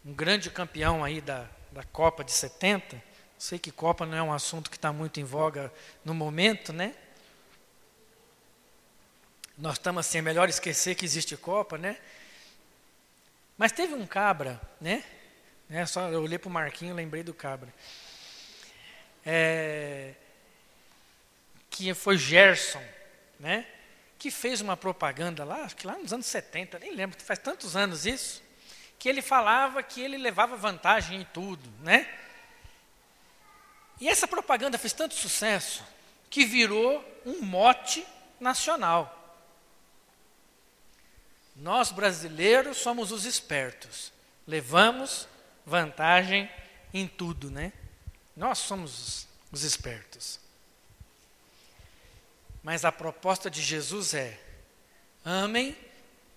um 0.05 0.13
grande 0.13 0.51
campeão 0.51 1.05
aí 1.05 1.21
da, 1.21 1.47
da 1.73 1.83
Copa 1.85 2.25
de 2.25 2.33
70, 2.33 3.09
Sei 3.39 3.57
que 3.57 3.71
Copa 3.71 4.05
não 4.05 4.19
é 4.19 4.23
um 4.23 4.33
assunto 4.33 4.69
que 4.69 4.77
está 4.77 4.93
muito 4.93 5.21
em 5.21 5.25
voga 5.25 5.73
no 6.05 6.13
momento, 6.13 6.73
né? 6.73 6.93
Nós 9.57 9.75
estamos 9.75 10.05
assim, 10.05 10.19
é 10.19 10.23
melhor 10.23 10.49
esquecer 10.49 10.97
que 10.97 11.05
existe 11.05 11.37
Copa, 11.37 11.79
né? 11.79 11.97
Mas 13.57 13.71
teve 13.71 13.95
um 13.95 14.07
cabra, 14.07 14.61
né? 14.81 15.05
né? 15.69 15.87
Só 15.87 16.09
eu 16.09 16.21
olhei 16.21 16.37
para 16.37 16.49
o 16.49 16.53
Marquinho, 16.53 16.97
lembrei 16.97 17.23
do 17.23 17.33
cabra. 17.33 17.73
É, 19.25 20.15
que 21.71 21.95
foi 21.95 22.19
Gerson, 22.19 22.83
né? 23.39 23.67
Que 24.19 24.31
fez 24.31 24.61
uma 24.61 24.77
propaganda 24.77 25.45
lá, 25.45 25.65
acho 25.65 25.77
que 25.77 25.87
lá 25.87 25.97
nos 25.97 26.13
anos 26.13 26.27
70, 26.27 26.79
nem 26.79 26.95
lembro, 26.95 27.21
faz 27.23 27.39
tantos 27.39 27.77
anos 27.77 28.05
isso, 28.07 28.43
que 28.99 29.09
ele 29.09 29.23
falava 29.23 29.83
que 29.83 30.01
ele 30.01 30.19
levava 30.19 30.57
vantagem 30.57 31.21
em 31.21 31.25
tudo, 31.25 31.71
né? 31.81 32.09
E 34.01 34.09
essa 34.09 34.27
propaganda 34.27 34.79
fez 34.79 34.93
tanto 34.93 35.15
sucesso 35.15 35.85
que 36.31 36.45
virou 36.45 37.05
um 37.25 37.41
mote 37.41 38.07
nacional. 38.39 39.15
Nós 41.57 41.91
brasileiros 41.91 42.79
somos 42.79 43.11
os 43.11 43.25
espertos, 43.25 44.13
levamos 44.47 45.27
vantagem 45.67 46.49
em 46.95 47.07
tudo, 47.07 47.51
né? 47.51 47.73
Nós 48.37 48.59
somos 48.59 49.27
os 49.51 49.65
espertos. 49.65 50.39
Mas 52.69 52.85
a 52.85 52.93
proposta 52.93 53.51
de 53.51 53.63
Jesus 53.63 54.13
é: 54.13 54.39
amem, 55.25 55.75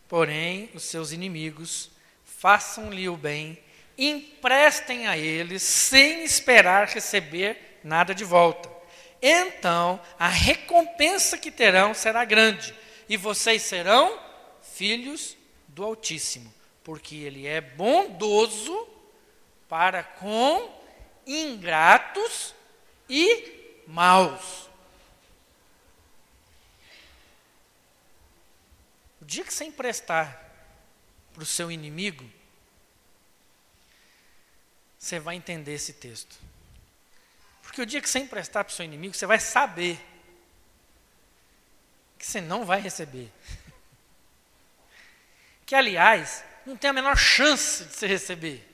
porém, 0.07 0.69
os 0.73 0.83
seus 0.83 1.11
inimigos, 1.11 1.91
façam-lhe 2.23 3.09
o 3.09 3.17
bem 3.17 3.61
emprestem 3.97 5.07
a 5.07 5.17
eles 5.17 5.61
sem 5.61 6.23
esperar 6.23 6.87
receber 6.87 7.81
nada 7.83 8.15
de 8.15 8.23
volta. 8.23 8.71
Então, 9.21 9.99
a 10.17 10.29
recompensa 10.29 11.37
que 11.37 11.51
terão 11.51 11.93
será 11.93 12.23
grande, 12.23 12.73
e 13.09 13.17
vocês 13.17 13.63
serão 13.63 14.17
filhos 14.61 15.35
do 15.67 15.83
Altíssimo, 15.83 16.51
porque 16.81 17.17
Ele 17.17 17.45
é 17.45 17.59
bondoso 17.59 18.87
para 19.67 20.01
com 20.01 20.81
ingratos 21.27 22.55
e 23.09 23.83
maus. 23.85 24.70
Dia 29.31 29.45
que 29.45 29.53
você 29.53 29.63
emprestar 29.63 30.43
para 31.33 31.41
o 31.41 31.45
seu 31.45 31.71
inimigo, 31.71 32.29
você 34.99 35.19
vai 35.19 35.37
entender 35.37 35.73
esse 35.73 35.93
texto. 35.93 36.37
Porque 37.61 37.81
o 37.81 37.85
dia 37.85 38.01
que 38.01 38.09
você 38.09 38.19
emprestar 38.19 38.65
para 38.65 38.73
o 38.73 38.75
seu 38.75 38.83
inimigo, 38.83 39.13
você 39.13 39.25
vai 39.25 39.39
saber 39.39 39.97
que 42.19 42.27
você 42.27 42.41
não 42.41 42.65
vai 42.65 42.81
receber. 42.81 43.31
Que, 45.65 45.75
aliás, 45.75 46.43
não 46.65 46.75
tem 46.75 46.89
a 46.89 46.93
menor 46.93 47.15
chance 47.15 47.85
de 47.85 47.93
você 47.95 48.05
receber. 48.05 48.67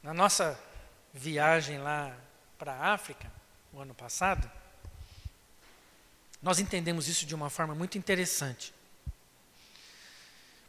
Na 0.00 0.14
nossa 0.14 0.56
viagem 1.12 1.78
lá 1.78 2.16
para 2.58 2.72
a 2.72 2.92
África, 2.92 3.30
o 3.72 3.80
ano 3.80 3.94
passado, 3.94 4.50
nós 6.42 6.58
entendemos 6.58 7.08
isso 7.08 7.26
de 7.26 7.34
uma 7.34 7.50
forma 7.50 7.74
muito 7.74 7.98
interessante. 7.98 8.72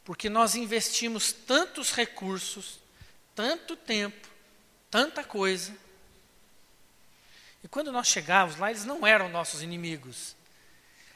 Porque 0.04 0.30
nós 0.30 0.56
investimos 0.56 1.32
tantos 1.32 1.91
recursos, 1.91 2.80
tanto 3.36 3.76
tempo, 3.76 4.28
tanta 4.89 5.23
coisa. 5.23 5.76
E 7.63 7.67
quando 7.67 7.91
nós 7.91 8.08
chegávamos 8.08 8.60
lá, 8.60 8.69
eles 8.69 8.86
não 8.86 9.06
eram 9.06 9.30
nossos 9.30 9.62
inimigos, 9.62 10.36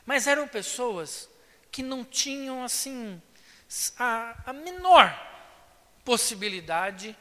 mas 0.05 0.27
eram 0.27 0.47
pessoas 0.47 1.29
que 1.71 1.81
não 1.81 2.03
tinham, 2.03 2.63
assim, 2.63 3.21
a, 3.97 4.37
a 4.45 4.53
menor 4.53 5.17
possibilidade 6.03 7.15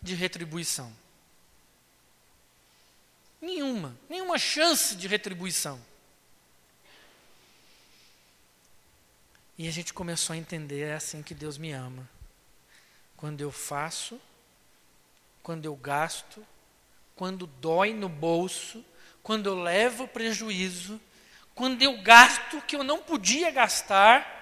de 0.00 0.14
retribuição. 0.14 0.92
Nenhuma, 3.40 3.96
nenhuma 4.08 4.38
chance 4.38 4.96
de 4.96 5.06
retribuição. 5.06 5.80
E 9.56 9.66
a 9.66 9.70
gente 9.70 9.92
começou 9.92 10.34
a 10.34 10.36
entender, 10.36 10.82
é 10.82 10.94
assim 10.94 11.22
que 11.22 11.34
Deus 11.34 11.58
me 11.58 11.72
ama. 11.72 12.08
Quando 13.16 13.40
eu 13.40 13.50
faço, 13.50 14.20
quando 15.42 15.64
eu 15.64 15.74
gasto, 15.74 16.46
quando 17.16 17.46
dói 17.46 17.92
no 17.92 18.08
bolso, 18.08 18.84
quando 19.22 19.48
eu 19.48 19.60
levo 19.60 20.06
prejuízo, 20.06 21.00
quando 21.54 21.82
eu 21.82 22.00
gasto 22.02 22.62
que 22.62 22.76
eu 22.76 22.84
não 22.84 23.02
podia 23.02 23.50
gastar, 23.50 24.36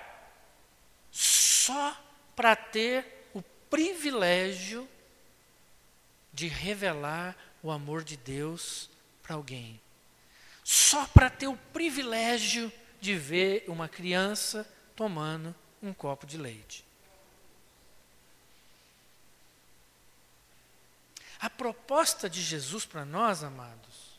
só 1.11 1.97
para 2.35 2.55
ter 2.55 3.29
o 3.33 3.41
privilégio 3.71 4.87
de 6.31 6.47
revelar 6.47 7.35
o 7.67 7.71
amor 7.73 8.05
de 8.05 8.17
Deus 8.17 8.89
para 9.23 9.35
alguém. 9.35 9.81
Só 10.63 11.05
para 11.09 11.29
ter 11.29 11.49
o 11.49 11.57
privilégio 11.73 12.73
de 13.01 13.15
ver 13.17 13.65
uma 13.67 13.89
criança 13.89 14.69
tomando 14.95 15.53
um 15.83 15.93
copo 15.93 16.27
de 16.27 16.39
leite. 16.39 16.85
A 21.41 21.51
proposta 21.51 22.31
de 22.31 22.41
Jesus 22.41 22.85
para 22.85 23.05
nós, 23.05 23.43
amados, 23.43 24.17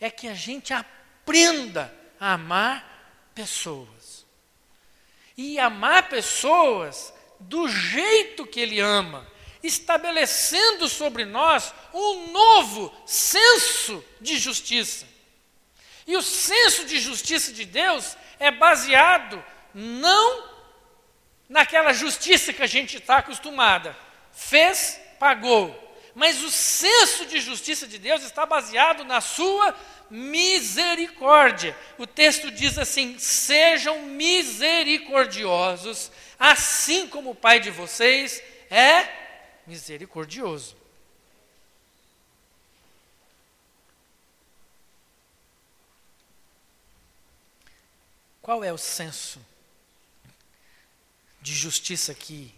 é 0.00 0.10
que 0.10 0.26
a 0.26 0.34
gente 0.34 0.74
aprenda 0.74 1.94
a 2.18 2.32
amar 2.32 3.30
pessoas. 3.36 4.26
E 5.36 5.60
amar 5.60 6.08
pessoas 6.08 7.14
do 7.38 7.68
jeito 7.68 8.44
que 8.44 8.58
Ele 8.58 8.80
ama 8.80 9.24
estabelecendo 9.62 10.88
sobre 10.88 11.24
nós 11.24 11.72
um 11.92 12.30
novo 12.30 12.94
senso 13.06 14.04
de 14.20 14.38
justiça. 14.38 15.06
E 16.06 16.16
o 16.16 16.22
senso 16.22 16.86
de 16.86 16.98
justiça 16.98 17.52
de 17.52 17.64
Deus 17.64 18.16
é 18.38 18.50
baseado 18.50 19.44
não 19.74 20.48
naquela 21.48 21.92
justiça 21.92 22.52
que 22.52 22.62
a 22.62 22.66
gente 22.66 22.96
está 22.96 23.18
acostumada. 23.18 23.96
Fez, 24.32 24.98
pagou. 25.18 25.86
Mas 26.14 26.42
o 26.42 26.50
senso 26.50 27.26
de 27.26 27.40
justiça 27.40 27.86
de 27.86 27.98
Deus 27.98 28.22
está 28.22 28.46
baseado 28.46 29.04
na 29.04 29.20
sua 29.20 29.74
misericórdia. 30.10 31.76
O 31.96 32.06
texto 32.06 32.50
diz 32.50 32.76
assim: 32.78 33.18
sejam 33.18 34.02
misericordiosos, 34.02 36.10
assim 36.38 37.06
como 37.06 37.30
o 37.30 37.34
Pai 37.34 37.60
de 37.60 37.70
vocês 37.70 38.42
é 38.70 39.17
misericordioso. 39.68 40.74
Qual 48.40 48.64
é 48.64 48.72
o 48.72 48.78
senso 48.78 49.44
de 51.42 51.54
justiça 51.54 52.14
que 52.14 52.54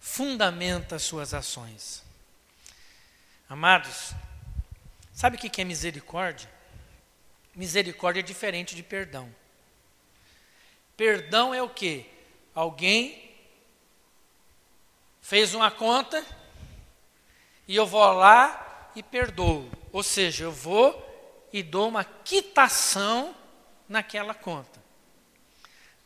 fundamenta 0.00 0.96
as 0.96 1.02
suas 1.04 1.32
ações? 1.32 2.02
Amados, 3.48 4.10
sabe 5.14 5.36
o 5.36 5.40
que 5.40 5.62
é 5.62 5.64
misericórdia? 5.64 6.50
Misericórdia 7.54 8.18
é 8.18 8.24
diferente 8.24 8.74
de 8.74 8.82
perdão. 8.82 9.32
Perdão 10.96 11.54
é 11.54 11.62
o 11.62 11.68
que? 11.68 12.10
Alguém 12.52 13.23
fez 15.24 15.54
uma 15.54 15.70
conta 15.70 16.22
e 17.66 17.74
eu 17.74 17.86
vou 17.86 18.12
lá 18.12 18.90
e 18.94 19.02
perdoo. 19.02 19.70
Ou 19.90 20.02
seja, 20.02 20.44
eu 20.44 20.52
vou 20.52 21.48
e 21.50 21.62
dou 21.62 21.88
uma 21.88 22.04
quitação 22.04 23.34
naquela 23.88 24.34
conta. 24.34 24.82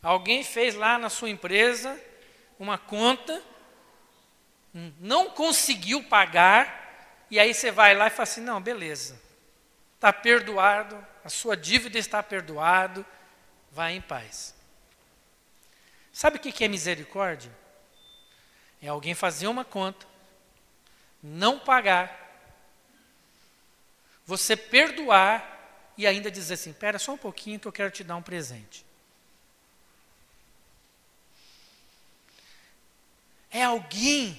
Alguém 0.00 0.44
fez 0.44 0.76
lá 0.76 0.96
na 0.98 1.10
sua 1.10 1.28
empresa 1.28 2.00
uma 2.60 2.78
conta, 2.78 3.42
não 5.00 5.30
conseguiu 5.30 6.04
pagar, 6.04 7.26
e 7.28 7.40
aí 7.40 7.52
você 7.52 7.72
vai 7.72 7.96
lá 7.96 8.06
e 8.06 8.10
fala 8.10 8.22
assim: 8.22 8.40
não, 8.40 8.62
beleza, 8.62 9.20
está 9.96 10.12
perdoado, 10.12 11.04
a 11.24 11.28
sua 11.28 11.56
dívida 11.56 11.98
está 11.98 12.22
perdoado, 12.22 13.04
vai 13.72 13.94
em 13.94 14.00
paz. 14.00 14.54
Sabe 16.12 16.36
o 16.36 16.40
que 16.40 16.62
é 16.62 16.68
misericórdia? 16.68 17.50
É 18.80 18.88
alguém 18.88 19.14
fazer 19.14 19.46
uma 19.48 19.64
conta, 19.64 20.06
não 21.22 21.58
pagar, 21.58 22.28
você 24.24 24.56
perdoar 24.56 25.92
e 25.96 26.06
ainda 26.06 26.30
dizer 26.30 26.54
assim: 26.54 26.70
espera 26.70 26.98
só 26.98 27.12
um 27.12 27.18
pouquinho 27.18 27.58
que 27.58 27.66
eu 27.66 27.72
quero 27.72 27.90
te 27.90 28.04
dar 28.04 28.16
um 28.16 28.22
presente. 28.22 28.84
É 33.50 33.64
alguém 33.64 34.38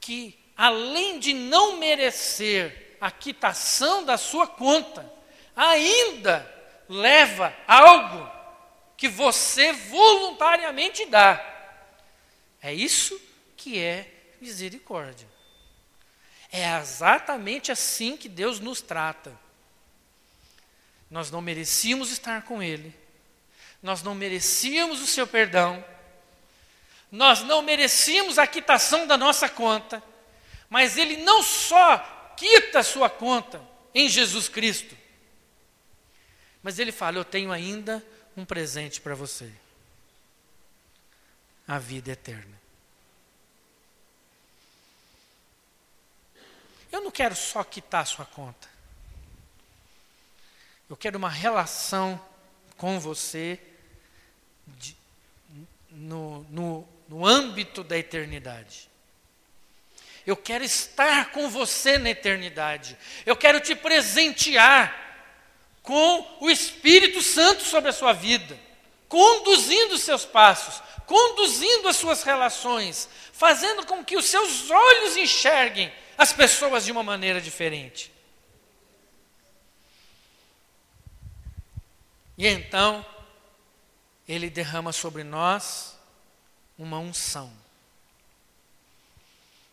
que, 0.00 0.38
além 0.56 1.18
de 1.18 1.34
não 1.34 1.76
merecer 1.76 2.96
a 3.00 3.10
quitação 3.10 4.04
da 4.04 4.16
sua 4.16 4.46
conta, 4.46 5.12
ainda 5.56 6.48
leva 6.88 7.54
algo 7.66 8.30
que 8.96 9.08
você 9.08 9.72
voluntariamente 9.72 11.04
dá. 11.06 11.49
É 12.62 12.72
isso 12.72 13.20
que 13.56 13.78
é 13.78 14.10
misericórdia. 14.40 15.28
É 16.52 16.78
exatamente 16.78 17.70
assim 17.70 18.16
que 18.16 18.28
Deus 18.28 18.60
nos 18.60 18.80
trata. 18.80 19.38
Nós 21.10 21.30
não 21.30 21.40
merecíamos 21.40 22.10
estar 22.10 22.42
com 22.42 22.62
Ele, 22.62 22.94
nós 23.82 24.02
não 24.02 24.14
merecíamos 24.14 25.00
o 25.00 25.06
seu 25.06 25.26
perdão, 25.26 25.84
nós 27.10 27.40
não 27.42 27.62
merecíamos 27.62 28.38
a 28.38 28.46
quitação 28.46 29.06
da 29.06 29.16
nossa 29.16 29.48
conta, 29.48 30.02
mas 30.68 30.96
Ele 30.96 31.16
não 31.16 31.42
só 31.42 31.98
quita 32.36 32.80
a 32.80 32.84
sua 32.84 33.10
conta 33.10 33.60
em 33.92 34.08
Jesus 34.08 34.48
Cristo, 34.48 34.96
mas 36.62 36.78
Ele 36.78 36.92
fala: 36.92 37.18
Eu 37.18 37.24
tenho 37.24 37.50
ainda 37.50 38.04
um 38.36 38.44
presente 38.44 39.00
para 39.00 39.14
você 39.16 39.50
a 41.70 41.78
vida 41.78 42.10
eterna. 42.10 42.60
Eu 46.90 47.00
não 47.00 47.12
quero 47.12 47.36
só 47.36 47.62
quitar 47.62 48.02
a 48.02 48.04
sua 48.04 48.24
conta. 48.24 48.68
Eu 50.88 50.96
quero 50.96 51.16
uma 51.16 51.30
relação 51.30 52.20
com 52.76 52.98
você 52.98 53.60
de, 54.66 54.96
no, 55.92 56.42
no, 56.50 56.88
no 57.08 57.24
âmbito 57.24 57.84
da 57.84 57.96
eternidade. 57.96 58.90
Eu 60.26 60.36
quero 60.36 60.64
estar 60.64 61.30
com 61.30 61.48
você 61.48 61.98
na 61.98 62.10
eternidade. 62.10 62.98
Eu 63.24 63.36
quero 63.36 63.60
te 63.60 63.76
presentear 63.76 64.92
com 65.84 66.38
o 66.40 66.50
Espírito 66.50 67.22
Santo 67.22 67.62
sobre 67.62 67.90
a 67.90 67.92
sua 67.92 68.12
vida, 68.12 68.58
conduzindo 69.08 69.94
os 69.94 70.02
seus 70.02 70.24
passos, 70.24 70.89
conduzindo 71.10 71.88
as 71.88 71.96
suas 71.96 72.22
relações, 72.22 73.08
fazendo 73.32 73.84
com 73.84 74.04
que 74.04 74.16
os 74.16 74.26
seus 74.26 74.70
olhos 74.70 75.16
enxerguem 75.16 75.92
as 76.16 76.32
pessoas 76.32 76.84
de 76.84 76.92
uma 76.92 77.02
maneira 77.02 77.40
diferente. 77.40 78.12
E 82.38 82.46
então, 82.46 83.04
Ele 84.28 84.48
derrama 84.48 84.92
sobre 84.92 85.24
nós 85.24 85.98
uma 86.78 87.00
unção. 87.00 87.52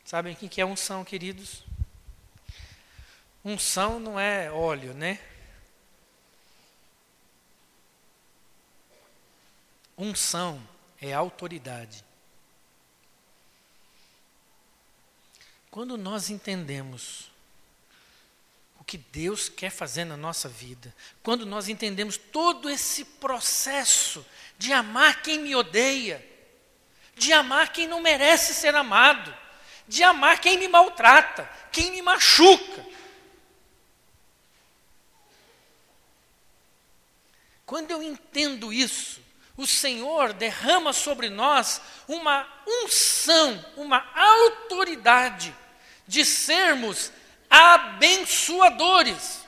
Sabem 0.06 0.34
o 0.34 0.36
que 0.36 0.60
é 0.60 0.66
unção, 0.66 1.06
queridos? 1.06 1.64
Unção 3.46 4.00
não 4.00 4.20
é 4.20 4.52
óleo, 4.52 4.96
né? 4.96 5.20
Unção 9.96 10.60
é 11.02 11.14
autoridade. 11.14 12.04
Quando 15.70 15.98
nós 15.98 16.30
entendemos 16.30 17.32
o 18.80 18.84
que 18.84 18.98
Deus 18.98 19.48
quer 19.50 19.70
fazer 19.70 20.06
na 20.06 20.18
nossa 20.18 20.50
vida, 20.50 20.94
quando 21.22 21.46
nós 21.46 21.68
entendemos 21.68 22.18
todo 22.18 22.70
esse 22.70 23.06
processo 23.06 24.26
de 24.58 24.74
amar 24.74 25.22
quem 25.22 25.40
me 25.40 25.56
odeia, 25.56 26.26
de 27.16 27.32
amar 27.34 27.72
quem 27.72 27.88
não 27.88 28.02
merece 28.02 28.54
ser 28.54 28.74
amado, 28.76 29.36
de 29.88 30.04
amar 30.04 30.40
quem 30.40 30.58
me 30.58 30.68
maltrata, 30.68 31.50
quem 31.72 31.92
me 31.92 32.02
machuca. 32.02 32.86
Quando 37.66 37.92
eu 37.92 38.02
entendo 38.02 38.72
isso, 38.72 39.22
o 39.58 39.66
Senhor 39.66 40.34
derrama 40.34 40.94
sobre 40.94 41.30
nós 41.30 41.82
uma 42.08 42.48
unção, 42.66 43.66
uma 43.76 44.08
autoridade 44.16 45.54
de 46.08 46.24
sermos 46.24 47.12
abençoadores. 47.50 49.46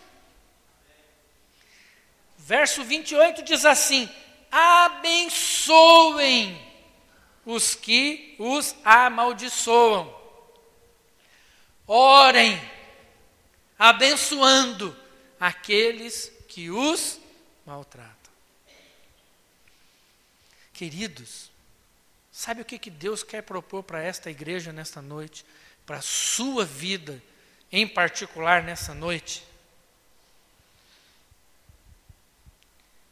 Verso 2.38 2.84
28 2.84 3.44
diz 3.44 3.66
assim: 3.66 4.10
abençoem 4.52 6.60
os 7.46 7.76
que 7.76 8.36
os 8.40 8.76
amaldiçoam. 8.84 10.18
Orem, 11.86 12.60
abençoando 13.78 14.98
aqueles 15.40 16.32
que 16.48 16.72
os 16.72 17.20
maltratam. 17.66 18.19
Queridos, 20.80 21.52
sabe 22.32 22.62
o 22.62 22.66
que, 22.66 22.80
que 22.80 22.90
Deus 22.90 23.22
quer 23.22 23.42
propor 23.42 23.84
para 23.84 24.02
esta 24.02 24.32
igreja 24.32 24.72
nesta 24.72 25.02
noite? 25.02 25.46
Para 25.86 25.98
a 25.98 26.02
sua 26.02 26.64
vida, 26.64 27.22
em 27.70 27.86
particular 27.86 28.64
nessa 28.64 28.94
noite? 28.94 29.46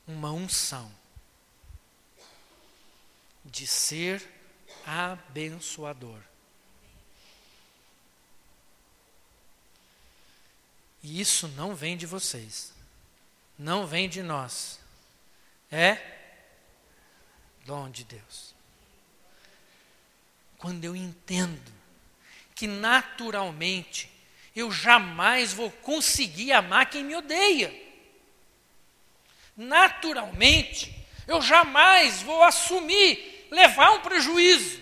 Uma 0.07 0.31
unção 0.31 0.89
de 3.43 3.67
ser 3.67 4.25
abençoador. 4.85 6.21
E 11.03 11.19
isso 11.19 11.49
não 11.49 11.75
vem 11.75 11.97
de 11.97 12.05
vocês, 12.05 12.71
não 13.59 13.85
vem 13.85 14.07
de 14.07 14.23
nós. 14.23 14.79
É 15.69 16.16
dom 17.67 17.89
de 17.89 18.05
Deus. 18.05 18.55
Quando 20.57 20.85
eu 20.85 20.95
entendo 20.95 21.71
que 22.55 22.65
naturalmente 22.65 24.09
eu 24.55 24.71
jamais 24.71 25.51
vou 25.51 25.69
conseguir 25.69 26.53
amar 26.53 26.89
quem 26.89 27.03
me 27.03 27.15
odeia. 27.15 27.71
Naturalmente, 29.55 30.95
eu 31.27 31.41
jamais 31.41 32.21
vou 32.21 32.41
assumir, 32.41 33.47
levar 33.51 33.91
um 33.91 33.99
prejuízo. 33.99 34.81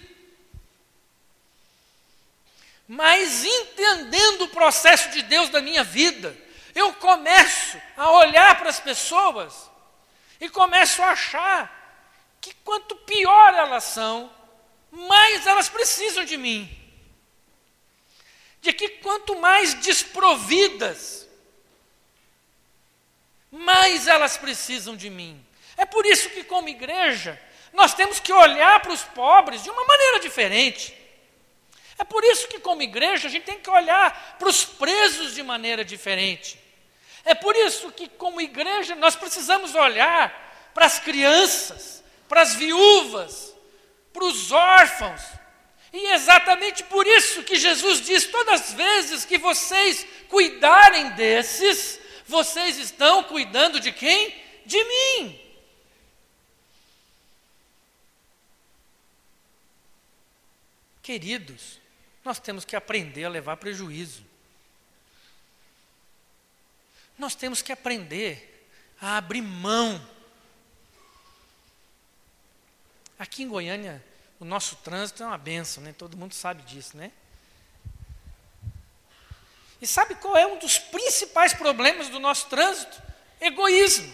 Mas 2.87 3.43
entendendo 3.43 4.43
o 4.43 4.49
processo 4.49 5.09
de 5.09 5.23
Deus 5.23 5.49
da 5.49 5.59
minha 5.59 5.83
vida, 5.83 6.37
eu 6.75 6.93
começo 6.93 7.81
a 7.97 8.11
olhar 8.11 8.59
para 8.59 8.69
as 8.69 8.79
pessoas 8.79 9.71
e 10.39 10.47
começo 10.49 11.01
a 11.01 11.09
achar 11.09 11.74
que 12.45 12.53
quanto 12.63 12.95
pior 12.95 13.55
elas 13.55 13.85
são, 13.85 14.31
mais 14.91 15.47
elas 15.47 15.67
precisam 15.67 16.23
de 16.23 16.37
mim. 16.37 16.69
De 18.61 18.71
que 18.71 18.87
quanto 18.87 19.35
mais 19.39 19.73
desprovidas, 19.73 21.27
mais 23.49 24.07
elas 24.07 24.37
precisam 24.37 24.95
de 24.95 25.09
mim. 25.09 25.43
É 25.75 25.87
por 25.87 26.05
isso 26.05 26.29
que, 26.29 26.43
como 26.43 26.69
igreja, 26.69 27.41
nós 27.73 27.95
temos 27.95 28.19
que 28.19 28.31
olhar 28.31 28.79
para 28.79 28.93
os 28.93 29.01
pobres 29.01 29.63
de 29.63 29.71
uma 29.71 29.83
maneira 29.83 30.19
diferente. 30.19 30.95
É 31.97 32.03
por 32.03 32.23
isso 32.23 32.47
que, 32.47 32.59
como 32.59 32.83
igreja, 32.83 33.27
a 33.27 33.31
gente 33.31 33.45
tem 33.45 33.59
que 33.59 33.71
olhar 33.71 34.35
para 34.37 34.49
os 34.49 34.63
presos 34.63 35.33
de 35.33 35.41
maneira 35.41 35.83
diferente. 35.83 36.59
É 37.23 37.33
por 37.33 37.55
isso 37.55 37.91
que, 37.91 38.07
como 38.07 38.39
igreja, 38.39 38.93
nós 38.93 39.15
precisamos 39.15 39.73
olhar 39.73 40.69
para 40.75 40.85
as 40.85 40.99
crianças, 40.99 41.95
para 42.27 42.41
as 42.41 42.55
viúvas, 42.55 43.53
para 44.11 44.25
os 44.25 44.51
órfãos. 44.51 45.21
E 45.91 46.07
é 46.07 46.15
exatamente 46.15 46.83
por 46.83 47.07
isso 47.07 47.43
que 47.43 47.55
Jesus 47.55 48.01
diz: 48.01 48.25
todas 48.25 48.61
as 48.61 48.73
vezes 48.73 49.25
que 49.25 49.37
vocês 49.37 50.05
cuidarem 50.29 51.11
desses, 51.11 51.99
vocês 52.25 52.77
estão 52.77 53.23
cuidando 53.23 53.79
de 53.79 53.91
quem? 53.91 54.35
De 54.65 54.83
mim. 54.83 55.41
Queridos, 61.01 61.79
nós 62.23 62.39
temos 62.39 62.65
que 62.65 62.75
aprender 62.75 63.25
a 63.25 63.29
levar 63.29 63.57
prejuízo. 63.57 64.25
Nós 67.17 67.35
temos 67.35 67.61
que 67.61 67.71
aprender 67.71 68.67
a 68.99 69.17
abrir 69.17 69.41
mão 69.41 70.03
Aqui 73.17 73.43
em 73.43 73.47
Goiânia, 73.47 74.03
o 74.39 74.45
nosso 74.45 74.75
trânsito 74.77 75.23
é 75.23 75.25
uma 75.25 75.37
benção, 75.37 75.83
né? 75.83 75.93
todo 75.97 76.17
mundo 76.17 76.33
sabe 76.33 76.63
disso, 76.63 76.97
né? 76.97 77.11
E 79.81 79.87
sabe 79.87 80.15
qual 80.15 80.35
é 80.35 80.45
um 80.45 80.57
dos 80.57 80.77
principais 80.77 81.53
problemas 81.53 82.09
do 82.09 82.19
nosso 82.19 82.47
trânsito? 82.47 83.01
Egoísmo. 83.39 84.11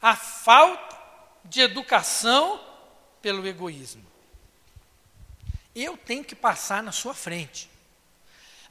A 0.00 0.16
falta 0.16 0.98
de 1.44 1.60
educação 1.60 2.60
pelo 3.20 3.46
egoísmo. 3.46 4.04
Eu 5.74 5.96
tenho 5.96 6.24
que 6.24 6.34
passar 6.34 6.82
na 6.82 6.92
sua 6.92 7.14
frente. 7.14 7.70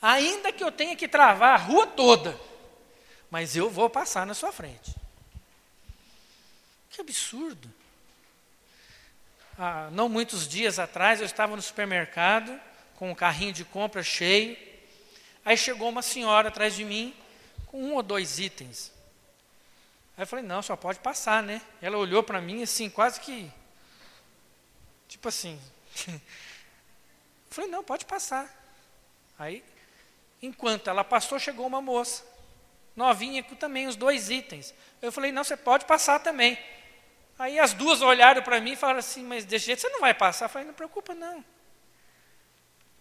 Ainda 0.02 0.52
que 0.52 0.64
eu 0.64 0.72
tenha 0.72 0.96
que 0.96 1.08
travar 1.08 1.54
a 1.54 1.64
rua 1.64 1.88
toda, 1.88 2.40
mas 3.30 3.56
eu 3.56 3.70
vou 3.70 3.90
passar 3.90 4.26
na 4.26 4.34
sua 4.34 4.52
frente. 4.52 5.01
Que 6.92 7.02
absurdo. 7.02 7.74
Ah, 9.58 9.90
não 9.92 10.10
muitos 10.10 10.48
dias 10.48 10.78
atrás 10.78 11.20
eu 11.20 11.26
estava 11.26 11.56
no 11.56 11.62
supermercado 11.62 12.60
com 12.96 13.10
um 13.10 13.16
carrinho 13.16 13.54
de 13.54 13.64
compra 13.64 14.04
cheio. 14.04 14.58
Aí 15.44 15.58
chegou 15.58 15.90
uma 15.90 16.02
senhora 16.02 16.50
atrás 16.50 16.76
de 16.76 16.84
mim 16.84 17.16
com 17.68 17.82
um 17.82 17.96
ou 17.96 18.04
dois 18.04 18.40
itens. 18.40 18.92
Aí 20.18 20.24
eu 20.24 20.28
falei, 20.28 20.46
não, 20.46 20.62
só 20.62 20.76
pode 20.76 21.00
passar, 21.00 21.42
né? 21.42 21.62
Ela 21.82 21.98
olhou 21.98 22.22
para 22.22 22.42
mim 22.42 22.62
assim, 22.62 22.90
quase 22.90 23.20
que. 23.20 23.52
Tipo 25.08 25.30
assim. 25.30 25.60
eu 26.08 26.20
falei, 27.50 27.72
não, 27.72 27.84
pode 27.84 28.06
passar. 28.06 28.54
Aí, 29.40 29.64
enquanto 30.42 30.90
ela 30.90 31.04
passou, 31.04 31.40
chegou 31.40 31.66
uma 31.66 31.82
moça, 31.82 32.24
novinha 32.96 33.42
com 33.42 33.56
também 33.56 33.88
os 33.88 33.96
dois 33.96 34.30
itens. 34.30 34.74
Eu 35.02 35.12
falei, 35.12 35.32
não, 35.32 35.44
você 35.44 35.58
pode 35.58 35.86
passar 35.86 36.20
também. 36.20 36.60
Aí 37.42 37.58
as 37.58 37.74
duas 37.74 38.04
olharam 38.04 38.44
para 38.44 38.62
mim 38.62 38.74
e 38.74 38.76
falaram 38.76 39.00
assim, 39.00 39.24
mas 39.24 39.44
desse 39.46 39.66
jeito 39.66 39.82
você 39.82 39.90
não 39.90 40.00
vai 40.00 40.14
passar. 40.14 40.46
Eu 40.46 40.50
falei, 40.50 40.68
não 40.68 40.76
preocupa 40.76 41.16
não. 41.16 41.38
Não 41.38 41.44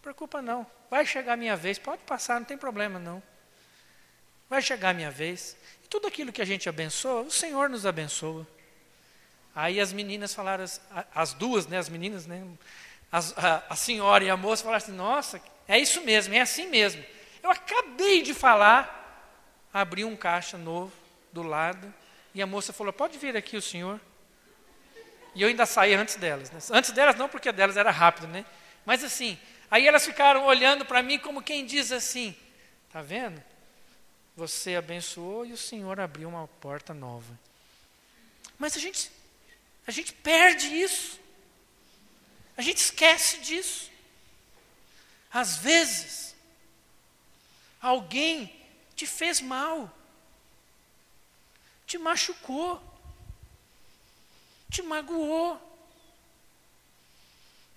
preocupa 0.01 0.41
não. 0.41 0.65
Vai 0.89 1.05
chegar 1.05 1.33
a 1.33 1.37
minha 1.37 1.55
vez, 1.55 1.77
pode 1.77 2.01
passar, 2.05 2.39
não 2.39 2.45
tem 2.45 2.57
problema 2.57 2.97
não. 2.97 3.21
Vai 4.49 4.59
chegar 4.59 4.89
a 4.89 4.93
minha 4.95 5.11
vez. 5.11 5.55
E 5.85 5.87
tudo 5.87 6.07
aquilo 6.07 6.31
que 6.31 6.41
a 6.41 6.45
gente 6.45 6.67
abençoa, 6.67 7.21
o 7.21 7.29
Senhor 7.29 7.69
nos 7.69 7.85
abençoa. 7.85 8.47
Aí 9.55 9.79
as 9.79 9.93
meninas 9.93 10.33
falaram, 10.33 10.65
as 11.13 11.33
duas, 11.33 11.67
né, 11.67 11.77
as 11.77 11.87
meninas, 11.87 12.25
né, 12.25 12.43
as, 13.11 13.37
a, 13.37 13.63
a 13.69 13.75
senhora 13.75 14.23
e 14.23 14.29
a 14.31 14.35
moça 14.35 14.63
falaram 14.63 14.83
assim, 14.83 14.91
nossa, 14.91 15.39
é 15.67 15.77
isso 15.77 16.01
mesmo, 16.01 16.33
é 16.33 16.41
assim 16.41 16.65
mesmo. 16.65 17.05
Eu 17.43 17.51
acabei 17.51 18.23
de 18.23 18.33
falar, 18.33 19.37
abri 19.71 20.03
um 20.03 20.15
caixa 20.15 20.57
novo 20.57 20.91
do 21.31 21.43
lado, 21.43 21.93
e 22.33 22.41
a 22.41 22.47
moça 22.47 22.73
falou, 22.73 22.91
pode 22.91 23.19
vir 23.19 23.37
aqui 23.37 23.55
o 23.55 23.61
senhor. 23.61 24.01
E 25.33 25.41
eu 25.41 25.47
ainda 25.47 25.65
saí 25.65 25.93
antes 25.93 26.15
delas. 26.15 26.51
Né? 26.51 26.59
Antes 26.71 26.91
delas 26.91 27.15
não, 27.15 27.29
porque 27.29 27.51
delas 27.51 27.77
era 27.77 27.91
rápido, 27.91 28.27
né? 28.27 28.45
Mas 28.85 29.03
assim, 29.03 29.37
aí 29.69 29.87
elas 29.87 30.05
ficaram 30.05 30.45
olhando 30.45 30.85
para 30.85 31.01
mim 31.01 31.19
como 31.19 31.41
quem 31.41 31.65
diz 31.65 31.91
assim, 31.91 32.35
tá 32.91 33.01
vendo? 33.01 33.41
Você 34.35 34.75
abençoou 34.75 35.45
e 35.45 35.53
o 35.53 35.57
Senhor 35.57 35.99
abriu 35.99 36.27
uma 36.29 36.47
porta 36.47 36.93
nova. 36.93 37.39
Mas 38.57 38.75
a 38.75 38.79
gente, 38.79 39.11
a 39.85 39.91
gente 39.91 40.13
perde 40.13 40.67
isso. 40.67 41.19
A 42.57 42.61
gente 42.61 42.77
esquece 42.77 43.39
disso. 43.39 43.89
Às 45.31 45.57
vezes, 45.57 46.35
alguém 47.81 48.53
te 48.95 49.07
fez 49.07 49.41
mal, 49.41 49.89
te 51.87 51.97
machucou, 51.97 52.90
te 54.71 54.81
magoou, 54.81 55.61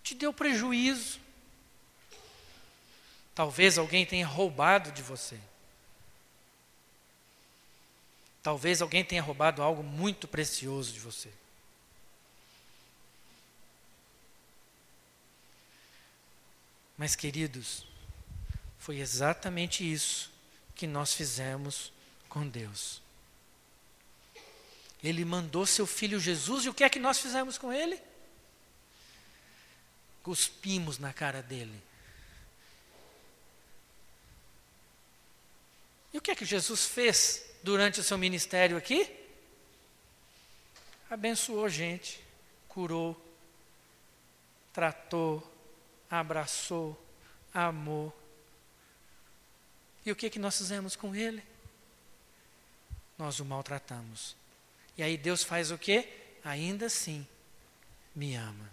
te 0.03 0.15
deu 0.15 0.33
prejuízo. 0.33 1.21
Talvez 3.35 3.77
alguém 3.77 4.07
tenha 4.07 4.27
roubado 4.27 4.93
de 4.93 5.03
você. 5.03 5.39
Talvez 8.43 8.81
alguém 8.81 9.05
tenha 9.05 9.23
roubado 9.23 9.61
algo 9.61 9.83
muito 9.83 10.29
precioso 10.29 10.93
de 10.93 11.01
você. 11.01 11.33
Mas, 16.97 17.17
queridos, 17.17 17.85
foi 18.79 19.01
exatamente 19.01 19.91
isso 19.91 20.31
que 20.77 20.87
nós 20.87 21.13
fizemos 21.13 21.93
com 22.29 22.47
Deus. 22.47 23.04
Ele 25.05 25.23
mandou 25.23 25.67
seu 25.67 25.87
filho 25.87 26.19
Jesus 26.19 26.65
e 26.65 26.71
o 26.71 26.75
que 26.75 26.83
é 26.83 26.89
que 26.89 26.99
nós 26.99 27.19
fizemos 27.19 27.59
com 27.59 27.71
ele? 27.71 28.01
Cuspimos 30.23 30.99
na 30.99 31.13
cara 31.13 31.43
dele. 31.43 31.79
E 36.11 36.17
o 36.17 36.23
que 36.23 36.31
é 36.31 36.35
que 36.35 36.47
Jesus 36.47 36.87
fez 36.87 37.45
durante 37.63 38.01
o 38.01 38.03
seu 38.03 38.17
ministério 38.17 38.79
aqui? 38.79 39.15
Abençoou 41.11 41.69
gente, 41.69 42.25
curou, 42.67 43.15
tratou, 44.73 45.47
abraçou, 46.09 46.99
amou. 47.53 48.11
E 50.07 50.11
o 50.11 50.17
que, 50.17 50.31
que 50.31 50.39
nós 50.39 50.57
fizemos 50.57 50.97
com 50.97 51.15
ele? 51.15 51.43
Nós 53.19 53.39
o 53.39 53.45
maltratamos. 53.45 54.35
E 54.97 55.03
aí 55.03 55.17
Deus 55.17 55.43
faz 55.43 55.71
o 55.71 55.79
quê? 55.79 56.09
Ainda 56.45 56.87
assim, 56.87 57.27
me 58.15 58.35
ama. 58.37 58.71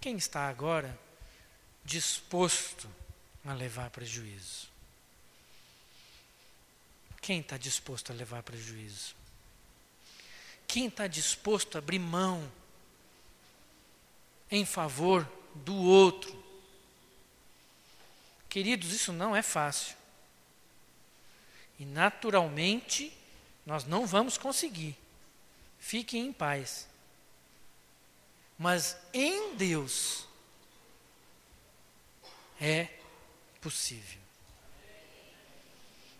Quem 0.00 0.16
está 0.16 0.48
agora 0.48 0.98
disposto 1.84 2.88
a 3.44 3.54
levar 3.54 3.88
prejuízo? 3.90 4.68
Quem 7.22 7.40
está 7.40 7.56
disposto 7.56 8.12
a 8.12 8.14
levar 8.14 8.42
prejuízo? 8.42 9.14
Quem 10.66 10.88
está 10.88 11.06
disposto 11.06 11.76
a 11.76 11.78
abrir 11.78 11.98
mão 11.98 12.50
em 14.50 14.66
favor 14.66 15.26
do 15.54 15.74
outro? 15.74 16.44
Queridos, 18.50 18.92
isso 18.92 19.10
não 19.10 19.34
é 19.34 19.40
fácil. 19.40 19.96
E 21.78 21.84
naturalmente 21.84 23.12
nós 23.66 23.84
não 23.84 24.06
vamos 24.06 24.38
conseguir. 24.38 24.96
Fiquem 25.78 26.26
em 26.26 26.32
paz. 26.32 26.88
Mas 28.58 28.96
em 29.12 29.56
Deus 29.56 30.26
é 32.60 32.88
possível. 33.60 34.20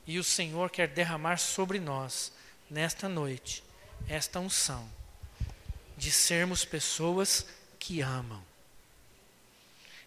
E 0.06 0.18
o 0.18 0.24
Senhor 0.24 0.70
quer 0.70 0.88
derramar 0.88 1.38
sobre 1.38 1.78
nós, 1.78 2.32
nesta 2.68 3.08
noite, 3.08 3.62
esta 4.08 4.38
unção 4.38 4.90
de 5.96 6.10
sermos 6.10 6.64
pessoas 6.64 7.46
que 7.78 8.00
amam, 8.00 8.44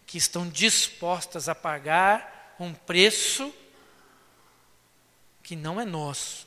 que 0.06 0.18
estão 0.18 0.48
dispostas 0.48 1.50
a 1.50 1.56
pagar 1.56 2.56
um 2.60 2.74
preço 2.74 3.54
que 5.48 5.56
não 5.56 5.80
é 5.80 5.86
nosso, 5.86 6.46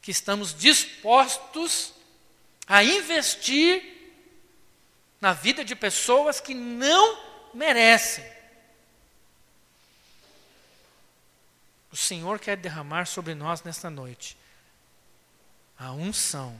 que 0.00 0.10
estamos 0.10 0.54
dispostos 0.54 1.92
a 2.66 2.82
investir 2.82 3.82
na 5.20 5.34
vida 5.34 5.62
de 5.62 5.76
pessoas 5.76 6.40
que 6.40 6.54
não 6.54 7.20
merecem. 7.52 8.24
O 11.92 11.96
Senhor 11.98 12.38
quer 12.38 12.56
derramar 12.56 13.04
sobre 13.04 13.34
nós 13.34 13.62
nesta 13.62 13.90
noite 13.90 14.38
a 15.78 15.92
unção 15.92 16.58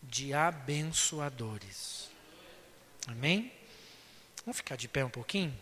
de 0.00 0.32
abençoadores. 0.32 2.08
Amém? 3.08 3.52
Vamos 4.44 4.58
ficar 4.58 4.76
de 4.76 4.86
pé 4.86 5.04
um 5.04 5.10
pouquinho? 5.10 5.52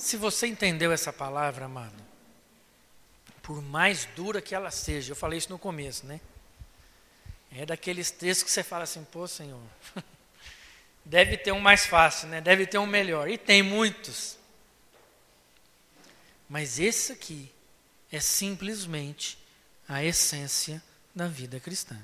Se 0.00 0.16
você 0.16 0.46
entendeu 0.46 0.90
essa 0.92 1.12
palavra, 1.12 1.66
amado, 1.66 2.02
por 3.42 3.60
mais 3.60 4.06
dura 4.16 4.40
que 4.40 4.54
ela 4.54 4.70
seja, 4.70 5.12
eu 5.12 5.16
falei 5.16 5.36
isso 5.36 5.50
no 5.50 5.58
começo, 5.58 6.06
né? 6.06 6.22
É 7.52 7.66
daqueles 7.66 8.10
textos 8.10 8.44
que 8.44 8.50
você 8.50 8.62
fala 8.62 8.84
assim, 8.84 9.04
pô, 9.04 9.28
Senhor, 9.28 9.60
deve 11.04 11.36
ter 11.36 11.52
um 11.52 11.60
mais 11.60 11.84
fácil, 11.84 12.28
né? 12.28 12.40
Deve 12.40 12.66
ter 12.66 12.78
um 12.78 12.86
melhor. 12.86 13.28
E 13.28 13.36
tem 13.36 13.62
muitos. 13.62 14.38
Mas 16.48 16.78
esse 16.78 17.12
aqui 17.12 17.52
é 18.10 18.20
simplesmente 18.20 19.38
a 19.86 20.02
essência 20.02 20.82
da 21.14 21.28
vida 21.28 21.60
cristã. 21.60 22.00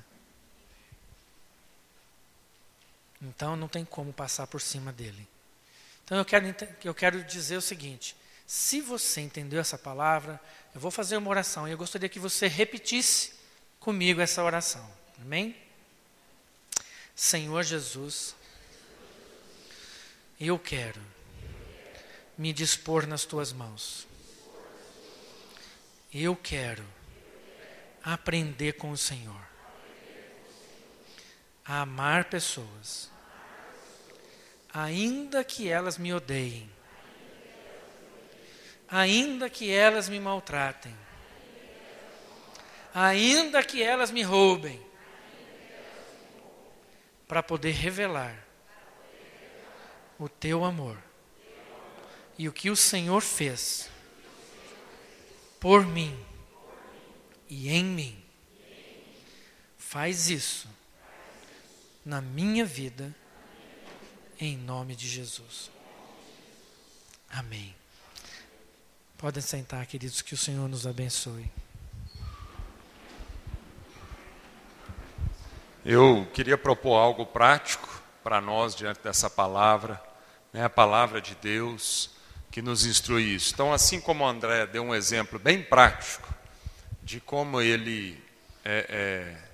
Então 3.23 3.57
não 3.57 3.69
tem 3.69 3.87
como 3.87 4.13
passar 4.13 4.47
por 4.47 4.61
cima 4.61 4.93
dele. 4.93 5.27
Então 6.07 6.17
eu 6.19 6.25
quero, 6.25 6.55
eu 6.85 6.95
quero 6.95 7.25
dizer 7.25 7.57
o 7.57 7.61
seguinte: 7.61 8.17
se 8.47 8.81
você 8.81 9.21
entendeu 9.21 9.61
essa 9.61 9.77
palavra, 9.77 10.41
eu 10.73 10.81
vou 10.81 10.91
fazer 10.91 11.17
uma 11.17 11.29
oração 11.29 11.67
e 11.67 11.73
eu 11.73 11.77
gostaria 11.77 12.09
que 12.09 12.21
você 12.21 12.47
repetisse 12.47 13.33
comigo 13.81 14.21
essa 14.21 14.43
oração. 14.43 14.89
Amém? 15.21 15.57
Senhor 17.15 17.65
Jesus, 17.65 18.37
eu 20.41 20.59
quero 20.59 21.01
me 22.39 22.53
dispor 22.53 23.05
nas 23.05 23.25
tuas 23.25 23.53
mãos. 23.53 24.07
Eu 26.15 26.37
quero 26.37 26.85
aprender 28.01 28.75
com 28.75 28.93
o 28.93 28.97
Senhor 28.97 29.45
a 31.65 31.81
amar 31.81 32.27
pessoas, 32.27 33.11
ainda 34.77 35.43
que 35.43 35.71
elas 35.71 35.97
me 35.97 36.13
odeiem, 36.13 36.69
ainda 38.87 39.49
que 39.49 39.71
elas 39.71 40.07
me 40.07 40.21
maltratem, 40.21 40.95
ainda 42.93 43.63
que 43.63 43.83
elas 43.83 44.11
me 44.11 44.23
roubem, 44.23 44.85
para 47.27 47.43
poder 47.43 47.73
revelar 47.73 48.37
o 50.19 50.29
teu 50.29 50.63
amor 50.63 50.99
e 52.39 52.47
o 52.47 52.53
que 52.53 52.69
o 52.69 52.77
Senhor 52.77 53.23
fez 53.23 53.89
por 55.59 55.87
mim 55.87 56.15
e 57.49 57.71
em 57.71 57.83
mim. 57.83 58.23
Faz 59.79 60.29
isso 60.29 60.69
na 62.05 62.21
minha 62.21 62.65
vida, 62.65 63.13
em 64.39 64.57
nome 64.57 64.95
de 64.95 65.09
Jesus. 65.09 65.71
Amém. 67.31 67.75
Podem 69.19 69.43
sentar, 69.43 69.87
queridos, 69.87 70.23
que 70.23 70.35
o 70.35 70.37
Senhor 70.37 70.69
nos 70.69 70.87
abençoe. 70.87 71.51
Eu 75.85 76.27
queria 76.35 76.59
propor 76.59 76.97
algo 76.97 77.25
prático 77.25 78.03
para 78.23 78.41
nós 78.41 78.75
diante 78.75 79.01
dessa 79.01 79.31
palavra, 79.31 80.03
né, 80.53 80.65
a 80.65 80.71
palavra 80.71 81.21
de 81.21 81.35
Deus 81.37 82.11
que 82.51 82.61
nos 82.61 82.85
instrui 82.85 83.35
isso. 83.35 83.55
Então, 83.55 83.73
assim 83.73 84.01
como 84.01 84.25
o 84.25 84.27
André 84.27 84.67
deu 84.67 84.83
um 84.83 84.95
exemplo 84.95 85.39
bem 85.39 85.63
prático 85.63 86.35
de 87.03 87.21
como 87.21 87.61
ele 87.61 88.21
é, 88.65 88.87
é, 88.89 89.46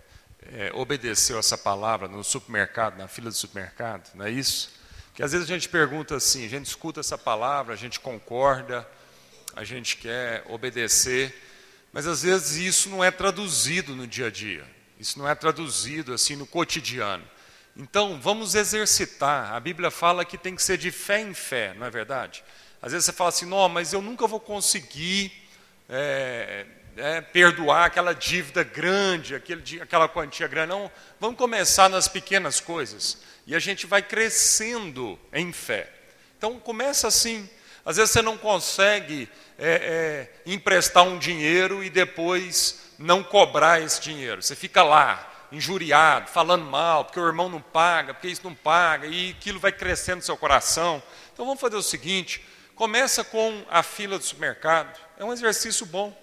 é, 0.50 0.70
obedeceu 0.74 1.38
essa 1.38 1.56
palavra 1.56 2.08
no 2.08 2.24
supermercado, 2.24 2.98
na 2.98 3.08
fila 3.08 3.30
do 3.30 3.36
supermercado, 3.36 4.10
não 4.14 4.24
é 4.24 4.30
isso? 4.30 4.70
Que 5.14 5.22
às 5.22 5.32
vezes 5.32 5.48
a 5.48 5.52
gente 5.52 5.68
pergunta 5.68 6.16
assim, 6.16 6.44
a 6.44 6.48
gente 6.48 6.66
escuta 6.66 7.00
essa 7.00 7.18
palavra, 7.18 7.74
a 7.74 7.76
gente 7.76 8.00
concorda, 8.00 8.88
a 9.54 9.64
gente 9.64 9.96
quer 9.96 10.44
obedecer, 10.48 11.34
mas 11.92 12.06
às 12.06 12.22
vezes 12.22 12.56
isso 12.56 12.88
não 12.88 13.04
é 13.04 13.10
traduzido 13.10 13.94
no 13.94 14.06
dia 14.06 14.28
a 14.28 14.30
dia, 14.30 14.64
isso 14.98 15.18
não 15.18 15.28
é 15.28 15.34
traduzido 15.34 16.14
assim 16.14 16.34
no 16.34 16.46
cotidiano. 16.46 17.24
Então, 17.76 18.20
vamos 18.20 18.54
exercitar. 18.54 19.52
A 19.54 19.60
Bíblia 19.60 19.90
fala 19.90 20.24
que 20.24 20.36
tem 20.36 20.54
que 20.54 20.62
ser 20.62 20.76
de 20.76 20.90
fé 20.90 21.20
em 21.20 21.32
fé, 21.32 21.74
não 21.74 21.86
é 21.86 21.90
verdade? 21.90 22.44
Às 22.82 22.92
vezes 22.92 23.06
você 23.06 23.12
fala 23.12 23.28
assim, 23.28 23.46
não, 23.46 23.68
mas 23.68 23.92
eu 23.92 24.02
nunca 24.02 24.26
vou 24.26 24.40
conseguir 24.40 25.32
é, 25.88 26.66
é, 26.96 27.20
perdoar 27.20 27.86
aquela 27.86 28.12
dívida 28.14 28.62
grande, 28.62 29.34
aquele, 29.34 29.80
aquela 29.80 30.08
quantia 30.08 30.46
grande. 30.46 30.70
Não, 30.70 30.90
vamos 31.18 31.36
começar 31.36 31.88
nas 31.88 32.08
pequenas 32.08 32.60
coisas. 32.60 33.18
E 33.46 33.54
a 33.54 33.58
gente 33.58 33.86
vai 33.86 34.02
crescendo 34.02 35.18
em 35.32 35.52
fé. 35.52 35.90
Então, 36.36 36.58
começa 36.58 37.08
assim. 37.08 37.48
Às 37.84 37.96
vezes 37.96 38.12
você 38.12 38.22
não 38.22 38.38
consegue 38.38 39.28
é, 39.58 40.28
é, 40.46 40.52
emprestar 40.52 41.04
um 41.04 41.18
dinheiro 41.18 41.82
e 41.82 41.90
depois 41.90 42.92
não 42.98 43.22
cobrar 43.22 43.80
esse 43.80 44.00
dinheiro. 44.00 44.40
Você 44.40 44.54
fica 44.54 44.82
lá, 44.82 45.46
injuriado, 45.50 46.30
falando 46.30 46.64
mal, 46.64 47.04
porque 47.04 47.18
o 47.18 47.26
irmão 47.26 47.48
não 47.48 47.60
paga, 47.60 48.14
porque 48.14 48.28
isso 48.28 48.42
não 48.44 48.54
paga, 48.54 49.06
e 49.06 49.30
aquilo 49.30 49.58
vai 49.58 49.72
crescendo 49.72 50.16
no 50.16 50.22
seu 50.22 50.36
coração. 50.36 51.02
Então 51.32 51.44
vamos 51.44 51.60
fazer 51.60 51.76
o 51.76 51.82
seguinte: 51.82 52.44
começa 52.74 53.24
com 53.24 53.64
a 53.68 53.82
fila 53.82 54.18
do 54.18 54.24
supermercado, 54.24 54.98
é 55.18 55.24
um 55.24 55.32
exercício 55.32 55.84
bom. 55.84 56.16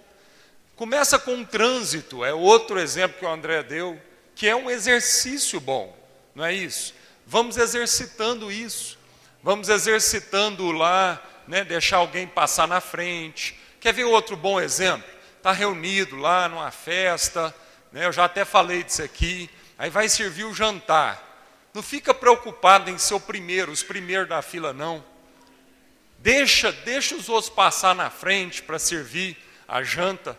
Começa 0.80 1.18
com 1.18 1.42
o 1.42 1.44
trânsito, 1.44 2.24
é 2.24 2.32
outro 2.32 2.80
exemplo 2.80 3.18
que 3.18 3.24
o 3.26 3.28
André 3.28 3.62
deu, 3.62 4.00
que 4.34 4.48
é 4.48 4.56
um 4.56 4.70
exercício 4.70 5.60
bom, 5.60 5.94
não 6.34 6.42
é 6.42 6.54
isso? 6.54 6.94
Vamos 7.26 7.58
exercitando 7.58 8.50
isso, 8.50 8.98
vamos 9.42 9.68
exercitando 9.68 10.72
lá, 10.72 11.22
né, 11.46 11.64
deixar 11.64 11.98
alguém 11.98 12.26
passar 12.26 12.66
na 12.66 12.80
frente. 12.80 13.60
Quer 13.78 13.92
ver 13.92 14.04
outro 14.04 14.38
bom 14.38 14.58
exemplo? 14.58 15.06
Está 15.36 15.52
reunido 15.52 16.16
lá 16.16 16.48
numa 16.48 16.70
festa, 16.70 17.54
né? 17.92 18.06
Eu 18.06 18.12
já 18.12 18.24
até 18.24 18.46
falei 18.46 18.82
disso 18.82 19.02
aqui. 19.02 19.50
Aí 19.76 19.90
vai 19.90 20.08
servir 20.08 20.44
o 20.44 20.54
jantar. 20.54 21.68
Não 21.74 21.82
fica 21.82 22.14
preocupado 22.14 22.88
em 22.88 22.96
ser 22.96 23.12
o 23.12 23.20
primeiro, 23.20 23.70
os 23.70 23.82
primeiros 23.82 24.30
da 24.30 24.40
fila, 24.40 24.72
não. 24.72 25.04
Deixa, 26.20 26.72
deixa 26.72 27.14
os 27.14 27.28
outros 27.28 27.52
passar 27.52 27.94
na 27.94 28.08
frente 28.08 28.62
para 28.62 28.78
servir 28.78 29.36
a 29.68 29.82
janta. 29.82 30.38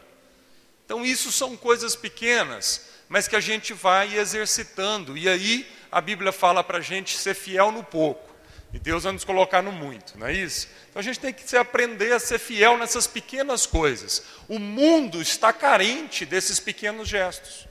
Então, 0.91 1.05
isso 1.05 1.31
são 1.31 1.55
coisas 1.55 1.95
pequenas, 1.95 2.81
mas 3.07 3.25
que 3.25 3.37
a 3.37 3.39
gente 3.39 3.71
vai 3.71 4.17
exercitando. 4.17 5.17
E 5.17 5.29
aí, 5.29 5.65
a 5.89 6.01
Bíblia 6.01 6.33
fala 6.33 6.61
para 6.65 6.79
a 6.79 6.81
gente 6.81 7.17
ser 7.17 7.33
fiel 7.33 7.71
no 7.71 7.81
pouco. 7.81 8.29
E 8.73 8.77
Deus 8.77 9.03
vai 9.03 9.13
nos 9.13 9.23
colocar 9.23 9.61
no 9.61 9.71
muito, 9.71 10.19
não 10.19 10.27
é 10.27 10.33
isso? 10.33 10.67
Então 10.89 10.99
a 10.99 11.03
gente 11.03 11.17
tem 11.17 11.31
que 11.31 11.55
aprender 11.55 12.11
a 12.11 12.19
ser 12.19 12.39
fiel 12.39 12.77
nessas 12.77 13.07
pequenas 13.07 13.65
coisas. 13.65 14.21
O 14.49 14.59
mundo 14.59 15.21
está 15.21 15.53
carente 15.53 16.25
desses 16.25 16.59
pequenos 16.59 17.07
gestos. 17.07 17.69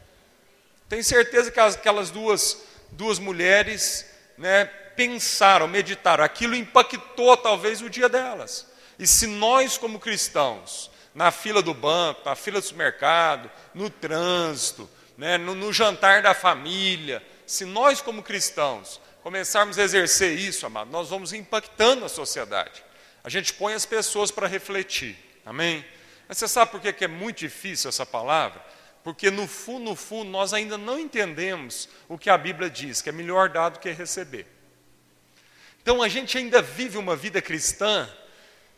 Tenho 0.88 1.04
certeza 1.04 1.50
que 1.50 1.60
aquelas 1.60 2.10
duas, 2.10 2.62
duas 2.90 3.18
mulheres 3.18 4.06
né, 4.38 4.64
pensaram, 4.96 5.68
meditaram, 5.68 6.24
aquilo 6.24 6.54
impactou 6.54 7.36
talvez 7.36 7.82
o 7.82 7.90
dia 7.90 8.08
delas. 8.08 8.66
E 8.98 9.06
se 9.06 9.26
nós, 9.26 9.76
como 9.76 10.00
cristãos, 10.00 10.90
na 11.14 11.30
fila 11.30 11.62
do 11.62 11.74
banco, 11.74 12.22
na 12.24 12.34
fila 12.34 12.60
do 12.60 12.66
supermercado, 12.66 13.50
no 13.74 13.90
trânsito, 13.90 14.88
né, 15.16 15.36
no, 15.36 15.54
no 15.54 15.72
jantar 15.72 16.22
da 16.22 16.34
família, 16.34 17.22
se 17.46 17.64
nós, 17.64 18.00
como 18.00 18.22
cristãos, 18.22 19.00
começarmos 19.22 19.78
a 19.78 19.82
exercer 19.82 20.38
isso, 20.38 20.64
amado, 20.64 20.90
nós 20.90 21.08
vamos 21.08 21.32
impactando 21.32 22.04
a 22.04 22.08
sociedade. 22.08 22.82
A 23.22 23.28
gente 23.28 23.52
põe 23.52 23.74
as 23.74 23.84
pessoas 23.84 24.30
para 24.30 24.46
refletir. 24.46 25.16
Amém? 25.44 25.84
Mas 26.28 26.38
você 26.38 26.48
sabe 26.48 26.70
por 26.70 26.80
que 26.80 27.04
é 27.04 27.08
muito 27.08 27.38
difícil 27.38 27.88
essa 27.88 28.06
palavra? 28.06 28.64
Porque 29.02 29.30
no 29.30 29.46
fundo, 29.46 29.90
no 29.90 29.96
fundo, 29.96 30.30
nós 30.30 30.52
ainda 30.52 30.78
não 30.78 30.98
entendemos 30.98 31.88
o 32.08 32.16
que 32.16 32.30
a 32.30 32.38
Bíblia 32.38 32.70
diz, 32.70 33.02
que 33.02 33.08
é 33.08 33.12
melhor 33.12 33.48
dar 33.48 33.70
do 33.70 33.78
que 33.78 33.90
receber. 33.90 34.46
Então 35.82 36.02
a 36.02 36.08
gente 36.08 36.36
ainda 36.36 36.60
vive 36.62 36.98
uma 36.98 37.16
vida 37.16 37.40
cristã 37.42 38.08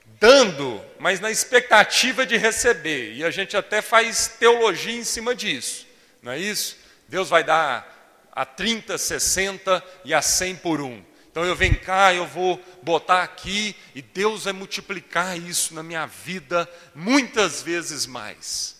dando, 0.05 0.83
mas 0.99 1.21
na 1.21 1.31
expectativa 1.31 2.25
de 2.25 2.37
receber. 2.37 3.15
E 3.15 3.25
a 3.25 3.31
gente 3.31 3.57
até 3.57 3.83
faz 3.83 4.29
teologia 4.39 4.97
em 4.97 5.05
cima 5.05 5.35
disso. 5.35 5.87
Não 6.23 6.33
é 6.33 6.39
isso? 6.39 6.77
Deus 7.09 7.29
vai 7.29 7.43
dar 7.45 8.29
a 8.33 8.47
30, 8.47 8.97
60 8.97 9.85
e 10.05 10.15
a 10.15 10.23
100 10.23 10.57
por 10.57 10.81
um. 10.81 11.03
Então 11.31 11.45
eu 11.45 11.57
venho 11.57 11.81
cá, 11.81 12.15
eu 12.15 12.27
vou 12.27 12.63
botar 12.83 13.23
aqui 13.23 13.75
e 13.95 14.03
Deus 14.03 14.45
vai 14.45 14.53
multiplicar 14.53 15.39
isso 15.39 15.75
na 15.75 15.83
minha 15.83 16.07
vida 16.07 16.69
muitas 16.95 17.63
vezes 17.63 18.07
mais. 18.07 18.77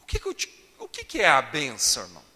O 0.00 0.06
que, 0.06 0.18
que, 0.18 0.34
te, 0.34 0.72
o 0.78 0.88
que, 0.88 1.04
que 1.04 1.20
é 1.20 1.28
a 1.28 1.42
benção, 1.42 2.04
irmão? 2.04 2.30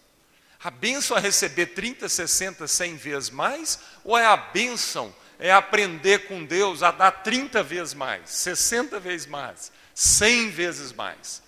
A 0.61 0.69
benção 0.69 1.17
é 1.17 1.19
receber 1.21 1.67
30, 1.67 2.09
60, 2.09 2.67
100 2.67 2.95
vezes 2.97 3.29
mais? 3.29 3.79
Ou 4.03 4.17
é 4.17 4.25
a 4.25 4.35
benção 4.35 5.13
é 5.39 5.51
aprender 5.51 6.27
com 6.27 6.45
Deus 6.45 6.83
a 6.83 6.91
dar 6.91 7.11
30 7.11 7.61
vezes 7.63 7.93
mais, 7.93 8.29
60 8.29 8.99
vezes 8.99 9.27
mais, 9.27 9.71
100 9.93 10.49
vezes 10.49 10.93
mais? 10.93 11.43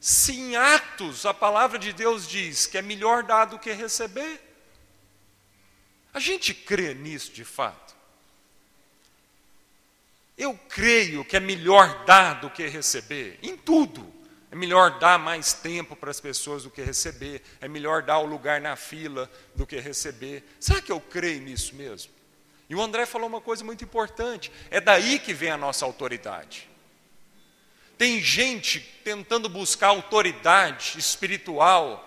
Se 0.00 0.32
em 0.32 0.56
Atos 0.56 1.26
a 1.26 1.34
palavra 1.34 1.78
de 1.78 1.92
Deus 1.92 2.26
diz 2.26 2.66
que 2.66 2.78
é 2.78 2.82
melhor 2.82 3.22
dar 3.22 3.46
do 3.46 3.58
que 3.58 3.72
receber, 3.72 4.40
a 6.14 6.20
gente 6.20 6.54
crê 6.54 6.94
nisso 6.94 7.32
de 7.32 7.44
fato? 7.44 7.96
Eu 10.36 10.58
creio 10.68 11.24
que 11.24 11.36
é 11.36 11.40
melhor 11.40 12.04
dar 12.04 12.40
do 12.40 12.48
que 12.48 12.66
receber, 12.68 13.38
em 13.42 13.56
tudo. 13.56 14.14
É 14.50 14.56
melhor 14.56 14.98
dar 14.98 15.18
mais 15.18 15.52
tempo 15.52 15.94
para 15.94 16.10
as 16.10 16.20
pessoas 16.20 16.62
do 16.62 16.70
que 16.70 16.80
receber, 16.80 17.42
é 17.60 17.68
melhor 17.68 18.02
dar 18.02 18.18
o 18.18 18.24
lugar 18.24 18.60
na 18.60 18.76
fila 18.76 19.30
do 19.54 19.66
que 19.66 19.78
receber. 19.78 20.42
Será 20.58 20.80
que 20.80 20.90
eu 20.90 21.00
creio 21.00 21.42
nisso 21.42 21.74
mesmo? 21.74 22.17
E 22.68 22.74
o 22.74 22.82
André 22.82 23.06
falou 23.06 23.28
uma 23.28 23.40
coisa 23.40 23.64
muito 23.64 23.84
importante: 23.84 24.52
é 24.70 24.80
daí 24.80 25.18
que 25.18 25.32
vem 25.32 25.50
a 25.50 25.56
nossa 25.56 25.84
autoridade. 25.84 26.68
Tem 27.96 28.20
gente 28.20 28.80
tentando 29.02 29.48
buscar 29.48 29.88
autoridade 29.88 30.98
espiritual 30.98 32.04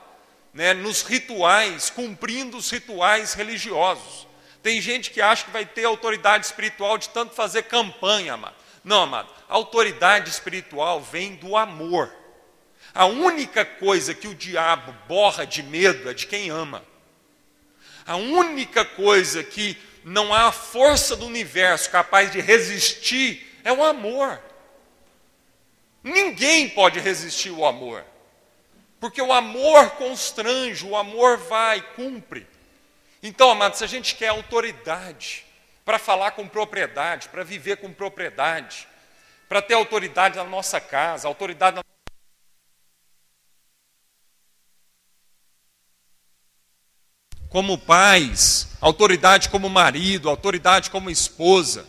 né, 0.54 0.74
nos 0.74 1.02
rituais, 1.02 1.90
cumprindo 1.90 2.58
os 2.58 2.70
rituais 2.70 3.34
religiosos. 3.34 4.28
Tem 4.64 4.80
gente 4.80 5.10
que 5.10 5.22
acha 5.22 5.46
que 5.46 5.52
vai 5.52 5.66
ter 5.66 5.86
autoridade 5.86 6.46
espiritual 6.46 6.98
de 6.98 7.10
tanto 7.10 7.34
fazer 7.34 7.64
campanha, 7.64 8.36
amado. 8.36 8.56
Não, 8.84 9.04
amado. 9.04 9.30
A 9.50 9.56
autoridade 9.56 10.30
espiritual 10.30 11.02
vem 11.02 11.36
do 11.36 11.58
amor. 11.58 12.14
A 12.94 13.06
única 13.06 13.66
coisa 13.66 14.14
que 14.14 14.28
o 14.28 14.36
diabo 14.36 14.94
borra 15.08 15.46
de 15.46 15.64
medo 15.64 16.10
é 16.10 16.14
de 16.14 16.28
quem 16.28 16.50
ama. 16.50 16.84
A 18.06 18.16
única 18.16 18.84
coisa 18.84 19.44
que 19.44 19.78
não 20.04 20.34
há 20.34 20.52
força 20.52 21.16
do 21.16 21.26
universo 21.26 21.90
capaz 21.90 22.32
de 22.32 22.40
resistir 22.40 23.60
é 23.64 23.72
o 23.72 23.84
amor. 23.84 24.42
Ninguém 26.04 26.70
pode 26.70 27.00
resistir 27.00 27.52
o 27.52 27.66
amor. 27.66 28.04
Porque 29.00 29.22
o 29.22 29.34
amor 29.34 29.92
constrange, 29.92 30.86
o 30.86 30.96
amor 30.96 31.38
vai, 31.38 31.82
cumpre. 31.96 32.48
Então, 33.22 33.50
amados, 33.50 33.80
se 33.80 33.84
a 33.84 33.88
gente 33.88 34.16
quer 34.16 34.30
autoridade 34.30 35.46
para 35.84 36.00
falar 36.00 36.32
com 36.32 36.48
propriedade, 36.48 37.30
para 37.30 37.44
viver 37.44 37.78
com 37.78 37.92
propriedade, 37.92 38.88
para 39.50 39.62
ter 39.62 39.74
autoridade 39.74 40.38
na 40.38 40.44
nossa 40.44 40.80
casa, 40.80 41.28
autoridade 41.28 41.78
na 41.78 41.84
como 47.52 47.78
pais, 47.78 48.70
autoridade 48.82 49.50
como 49.50 49.70
marido, 49.70 50.28
autoridade 50.28 50.90
como 50.90 51.12
esposa. 51.12 51.86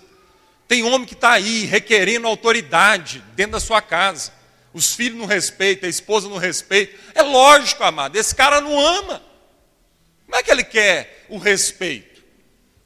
Tem 0.69 0.83
homem 0.83 1.07
que 1.07 1.15
está 1.15 1.31
aí 1.31 1.65
requerendo 1.65 2.27
autoridade 2.27 3.25
dentro 3.35 3.53
da 3.53 3.61
sua 3.61 3.81
casa 3.81 4.43
os 4.75 4.95
filhos 4.95 5.19
não 5.19 5.27
respeitam, 5.27 5.87
a 5.87 5.91
esposa 5.91 6.29
não 6.29 6.39
respeita. 6.39 6.99
É 7.15 7.23
lógico, 7.23 7.85
amado, 7.85 8.17
esse 8.17 8.35
cara 8.35 8.61
não 8.61 8.79
ama. 8.81 9.23
Como 10.25 10.37
é 10.37 10.43
que 10.43 10.51
ele 10.51 10.65
quer 10.65 11.27
o 11.29 11.37
respeito? 11.37 12.23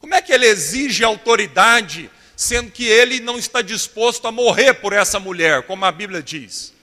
Como 0.01 0.14
é 0.14 0.20
que 0.20 0.33
ele 0.33 0.47
exige 0.47 1.05
autoridade, 1.05 2.11
sendo 2.35 2.70
que 2.70 2.85
ele 2.85 3.20
não 3.20 3.39
está 3.39 3.62
disposto 3.62 4.27
a 4.27 4.33
morrer 4.33 4.74
por 4.74 4.93
essa 4.93 5.20
mulher, 5.20 5.62
como 5.62 5.85
a 5.85 5.93
Bíblia 5.93 6.22
diz? 6.22 6.74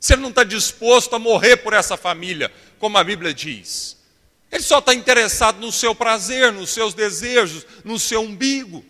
Se 0.00 0.14
ele 0.14 0.22
não 0.22 0.30
está 0.30 0.44
disposto 0.44 1.14
a 1.14 1.18
morrer 1.18 1.58
por 1.58 1.74
essa 1.74 1.96
família, 1.96 2.50
como 2.78 2.96
a 2.96 3.04
Bíblia 3.04 3.34
diz? 3.34 3.97
Ele 4.50 4.62
só 4.62 4.78
está 4.78 4.94
interessado 4.94 5.60
no 5.60 5.70
seu 5.70 5.94
prazer, 5.94 6.52
nos 6.52 6.70
seus 6.70 6.94
desejos, 6.94 7.66
no 7.84 7.98
seu 7.98 8.22
umbigo. 8.22 8.84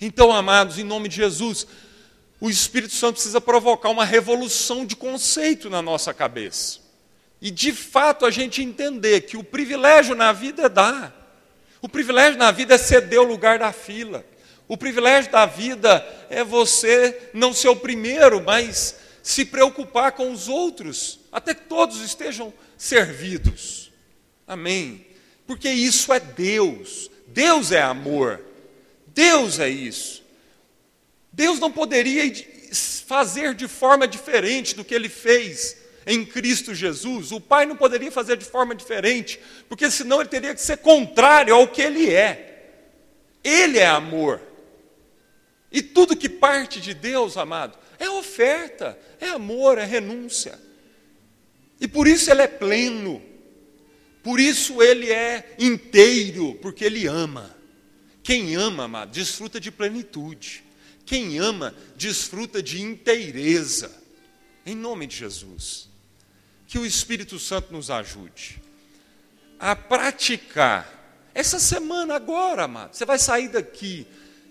Então, 0.00 0.32
amados, 0.32 0.78
em 0.78 0.84
nome 0.84 1.08
de 1.08 1.16
Jesus, 1.16 1.66
o 2.40 2.48
Espírito 2.48 2.94
Santo 2.94 3.14
precisa 3.14 3.40
provocar 3.40 3.90
uma 3.90 4.04
revolução 4.04 4.84
de 4.86 4.96
conceito 4.96 5.68
na 5.68 5.82
nossa 5.82 6.14
cabeça. 6.14 6.80
E 7.40 7.50
de 7.50 7.72
fato 7.72 8.26
a 8.26 8.30
gente 8.30 8.62
entender 8.62 9.22
que 9.22 9.36
o 9.36 9.44
privilégio 9.44 10.14
na 10.14 10.32
vida 10.32 10.64
é 10.64 10.68
dar. 10.68 11.16
O 11.80 11.88
privilégio 11.88 12.38
na 12.38 12.50
vida 12.50 12.74
é 12.74 12.78
ceder 12.78 13.20
o 13.20 13.24
lugar 13.24 13.58
da 13.58 13.72
fila. 13.72 14.24
O 14.66 14.76
privilégio 14.76 15.30
da 15.30 15.46
vida 15.46 16.06
é 16.28 16.44
você 16.44 17.30
não 17.32 17.52
ser 17.52 17.68
o 17.68 17.76
primeiro, 17.76 18.42
mas 18.42 18.96
se 19.22 19.44
preocupar 19.44 20.12
com 20.12 20.32
os 20.32 20.48
outros, 20.48 21.20
até 21.30 21.54
que 21.54 21.62
todos 21.62 22.00
estejam 22.00 22.52
servidos. 22.80 23.92
Amém. 24.46 25.06
Porque 25.46 25.68
isso 25.68 26.10
é 26.14 26.18
Deus. 26.18 27.10
Deus 27.26 27.72
é 27.72 27.82
amor. 27.82 28.40
Deus 29.08 29.60
é 29.60 29.68
isso. 29.68 30.24
Deus 31.30 31.60
não 31.60 31.70
poderia 31.70 32.24
fazer 33.06 33.54
de 33.54 33.68
forma 33.68 34.08
diferente 34.08 34.74
do 34.74 34.82
que 34.82 34.94
ele 34.94 35.10
fez 35.10 35.76
em 36.06 36.24
Cristo 36.24 36.74
Jesus. 36.74 37.32
O 37.32 37.40
Pai 37.40 37.66
não 37.66 37.76
poderia 37.76 38.10
fazer 38.10 38.38
de 38.38 38.46
forma 38.46 38.74
diferente, 38.74 39.38
porque 39.68 39.90
senão 39.90 40.20
ele 40.20 40.30
teria 40.30 40.54
que 40.54 40.62
ser 40.62 40.78
contrário 40.78 41.54
ao 41.54 41.68
que 41.68 41.82
ele 41.82 42.10
é. 42.10 42.70
Ele 43.44 43.78
é 43.78 43.86
amor. 43.86 44.40
E 45.70 45.82
tudo 45.82 46.16
que 46.16 46.30
parte 46.30 46.80
de 46.80 46.94
Deus, 46.94 47.36
amado, 47.36 47.78
é 47.98 48.08
oferta, 48.08 48.98
é 49.20 49.28
amor, 49.28 49.76
é 49.76 49.84
renúncia. 49.84 50.69
E 51.80 51.88
por 51.88 52.06
isso 52.06 52.30
ele 52.30 52.42
é 52.42 52.46
pleno. 52.46 53.22
Por 54.22 54.38
isso 54.38 54.82
ele 54.82 55.10
é 55.10 55.56
inteiro, 55.58 56.58
porque 56.60 56.84
ele 56.84 57.06
ama. 57.06 57.56
Quem 58.22 58.54
ama, 58.54 58.84
amado, 58.84 59.10
desfruta 59.10 59.58
de 59.58 59.70
plenitude. 59.70 60.62
Quem 61.06 61.38
ama, 61.38 61.74
desfruta 61.96 62.62
de 62.62 62.82
inteireza. 62.82 63.90
Em 64.64 64.74
nome 64.74 65.06
de 65.06 65.16
Jesus. 65.16 65.88
Que 66.66 66.78
o 66.78 66.84
Espírito 66.84 67.38
Santo 67.38 67.72
nos 67.72 67.90
ajude 67.90 68.60
a 69.60 69.76
praticar. 69.76 70.98
Essa 71.34 71.58
semana 71.58 72.14
agora, 72.14 72.64
amado, 72.64 72.94
você 72.94 73.04
vai 73.04 73.18
sair 73.18 73.48
daqui, 73.48 74.06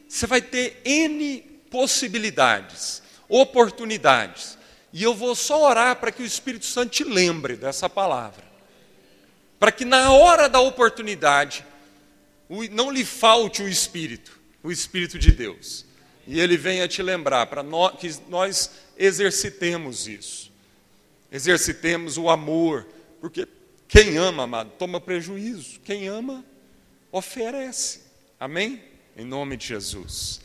você 0.08 0.28
vai 0.28 0.42
ter 0.42 0.80
N 0.86 1.42
possibilidades, 1.72 3.02
oportunidades. 3.28 4.58
E 4.92 5.04
eu 5.04 5.14
vou 5.14 5.36
só 5.36 5.70
orar 5.70 5.96
para 5.98 6.12
que 6.12 6.22
o 6.22 6.26
Espírito 6.26 6.66
Santo 6.66 6.92
te 6.92 7.04
lembre 7.04 7.56
dessa 7.56 7.90
palavra. 7.90 8.44
Para 9.60 9.72
que 9.72 9.86
na 9.86 10.12
hora 10.12 10.48
da 10.48 10.60
oportunidade 10.60 11.66
não 12.72 12.90
lhe 12.90 13.06
falte 13.06 13.62
o 13.62 13.68
Espírito, 13.68 14.40
o 14.64 14.72
Espírito 14.72 15.20
de 15.20 15.32
Deus, 15.32 15.86
e 16.26 16.40
ele 16.40 16.58
venha 16.58 16.88
te 16.88 17.02
lembrar, 17.04 17.46
para 17.48 17.64
que 18.00 18.16
nós 18.28 18.72
exercitemos 18.98 20.08
isso, 20.08 20.52
exercitemos 21.32 22.18
o 22.18 22.30
amor, 22.30 22.88
porque 23.22 23.48
quem 23.88 24.18
ama, 24.18 24.44
amado, 24.44 24.72
toma 24.80 25.00
prejuízo, 25.00 25.80
quem 25.82 26.08
ama, 26.08 26.44
oferece, 27.12 28.02
amém? 28.40 28.82
Em 29.16 29.26
nome 29.26 29.58
de 29.58 29.68
Jesus. 29.68 30.42